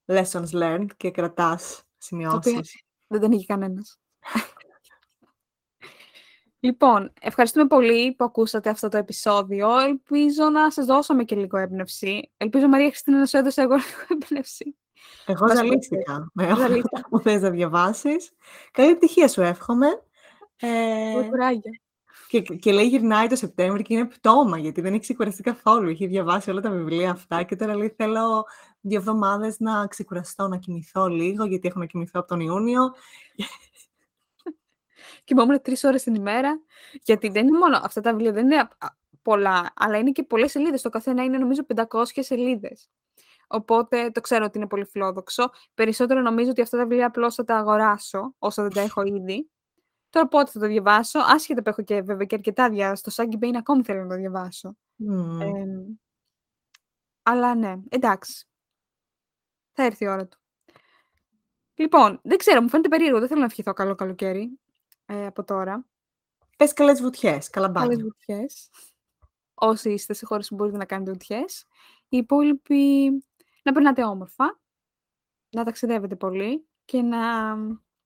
lessons 0.06 0.50
learned 0.52 0.86
και 0.96 1.10
κρατάς 1.10 1.82
σημειώσεις. 1.96 2.87
Δεν 3.08 3.20
τον 3.20 3.32
έχει 3.32 3.46
κανένας. 3.46 3.98
Λοιπόν, 6.60 7.12
ευχαριστούμε 7.20 7.66
πολύ 7.66 8.14
που 8.14 8.24
ακούσατε 8.24 8.70
αυτό 8.70 8.88
το 8.88 8.96
επεισόδιο. 8.96 9.78
Ελπίζω 9.78 10.48
να 10.50 10.70
σας 10.70 10.86
δώσαμε 10.86 11.24
και 11.24 11.36
λίγο 11.36 11.58
έμπνευση. 11.58 12.30
Ελπίζω, 12.36 12.68
Μαρία 12.68 12.88
Χριστίνα, 12.88 13.18
να 13.18 13.26
σου 13.26 13.36
έδωσε 13.36 13.62
εγώ 13.62 13.74
λίγο 13.74 14.06
έμπνευση. 14.08 14.76
Εγώ 15.26 15.54
ζαλίστηκα 15.54 16.30
με 16.34 16.46
αυτά 16.46 16.68
που 17.08 17.18
θες 17.18 17.42
να 17.42 17.50
διαβάσεις. 17.50 18.30
Καλή 18.70 18.88
επιτυχία 18.88 19.28
σου 19.28 19.40
εύχομαι. 19.40 19.86
Ε, 20.56 21.28
και, 22.28 22.40
και 22.40 22.72
λέει 22.72 22.86
γυρνάει 22.86 23.26
το 23.26 23.36
Σεπτέμβρη 23.36 23.82
και 23.82 23.94
είναι 23.94 24.06
πτώμα, 24.06 24.58
γιατί 24.58 24.80
δεν 24.80 24.92
έχει 24.92 25.02
ξεκουραστεί 25.02 25.42
καθόλου. 25.42 25.88
Έχει 25.88 26.06
διαβάσει 26.06 26.50
όλα 26.50 26.60
τα 26.60 26.70
βιβλία 26.70 27.10
αυτά 27.10 27.42
και 27.42 27.56
τώρα 27.56 27.76
λέει 27.76 27.94
θέλω 27.96 28.44
δύο 28.80 28.98
εβδομάδες 28.98 29.58
να 29.58 29.86
ξεκουραστώ, 29.86 30.48
να 30.48 30.56
κοιμηθώ 30.56 31.06
λίγο, 31.06 31.44
γιατί 31.44 31.68
έχω 31.68 31.78
να 31.78 31.86
κοιμηθώ 31.86 32.20
από 32.20 32.28
τον 32.28 32.40
Ιούνιο 32.40 32.94
κοιμόμουν 35.24 35.62
τρεις 35.62 35.84
ώρες 35.84 36.02
την 36.02 36.14
ημέρα. 36.14 36.60
Γιατί 37.02 37.28
δεν 37.28 37.46
είναι 37.46 37.58
μόνο 37.58 37.80
αυτά 37.82 38.00
τα 38.00 38.10
βιβλία, 38.10 38.32
δεν 38.32 38.44
είναι 38.44 38.68
πολλά, 39.22 39.72
αλλά 39.76 39.98
είναι 39.98 40.10
και 40.10 40.22
πολλές 40.22 40.50
σελίδες. 40.50 40.82
Το 40.82 40.88
καθένα 40.88 41.24
είναι 41.24 41.38
νομίζω 41.38 41.66
500 41.74 42.02
σελίδες. 42.04 42.88
Οπότε 43.46 44.10
το 44.10 44.20
ξέρω 44.20 44.44
ότι 44.44 44.58
είναι 44.58 44.66
πολύ 44.66 44.84
φιλόδοξο. 44.84 45.50
Περισσότερο 45.74 46.20
νομίζω 46.20 46.50
ότι 46.50 46.60
αυτά 46.60 46.76
τα 46.76 46.86
βιβλία 46.86 47.06
απλώς 47.06 47.34
θα 47.34 47.44
τα 47.44 47.56
αγοράσω, 47.56 48.34
όσο 48.38 48.62
δεν 48.62 48.70
τα 48.70 48.80
έχω 48.80 49.02
ήδη. 49.02 49.50
Τώρα 50.10 50.28
πότε 50.28 50.50
θα 50.50 50.60
το 50.60 50.66
διαβάσω, 50.66 51.18
άσχετα 51.18 51.62
που 51.62 51.68
έχω 51.68 51.82
και 51.82 52.02
βέβαια 52.02 52.26
και 52.26 52.34
αρκετά 52.34 52.70
διάβασα. 52.70 53.02
Το 53.02 53.10
Σάγκη 53.10 53.36
Μπέιν 53.36 53.56
ακόμη 53.56 53.82
θέλω 53.82 54.02
να 54.02 54.08
το 54.08 54.14
διαβάσω. 54.14 54.76
Mm. 55.10 55.40
Ε, 55.40 55.64
Αλλά 57.22 57.54
ναι, 57.54 57.74
εντάξει. 57.88 58.46
Θα 59.72 59.82
έρθει 59.82 60.04
η 60.04 60.08
ώρα 60.08 60.26
του. 60.26 60.38
Λοιπόν, 61.74 62.20
δεν 62.22 62.38
ξέρω, 62.38 62.60
μου 62.62 62.68
φαίνεται 62.68 62.88
περίεργο. 62.88 63.18
Δεν 63.18 63.28
θέλω 63.28 63.40
να 63.40 63.46
ευχηθώ 63.46 63.72
καλό 63.72 63.94
καλοκαίρι 63.94 64.58
ε, 65.06 65.26
από 65.26 65.44
τώρα. 65.44 65.86
Πες 66.56 66.72
καλές 66.72 67.00
βουτιές, 67.00 67.50
καλά 67.50 67.72
Καλές 67.72 67.88
μπάνια. 67.88 68.04
βουτιές. 68.04 68.70
Όσοι 69.54 69.92
είστε 69.92 70.12
σε 70.14 70.26
χώρες 70.26 70.48
που 70.48 70.54
μπορείτε 70.54 70.76
να 70.76 70.84
κάνετε 70.84 71.10
βουτιές. 71.10 71.64
Οι 72.08 72.16
υπόλοιποι 72.16 73.08
να 73.62 73.72
περνάτε 73.72 74.04
όμορφα, 74.04 74.60
να 75.50 75.64
ταξιδεύετε 75.64 76.16
πολύ 76.16 76.68
και 76.84 77.02
να... 77.02 77.18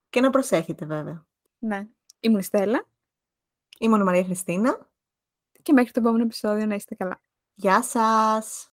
Και 0.09 0.21
να 0.21 0.29
προσέχετε 0.29 0.85
βέβαια. 0.85 1.25
Ναι, 1.65 1.87
ήμουν 2.19 2.39
η 2.39 2.43
Στέλλα 2.43 2.87
Ήμουν 3.79 3.99
η 3.99 4.03
Μαρία 4.03 4.23
Χριστίνα. 4.23 4.89
και 5.61 5.73
μέχρι 5.73 5.91
το 5.91 5.99
επόμενο 5.99 6.23
επεισόδιο 6.23 6.65
να 6.65 6.75
είστε 6.75 6.95
καλά. 6.95 7.21
Γεια 7.53 7.83
σας! 7.83 8.72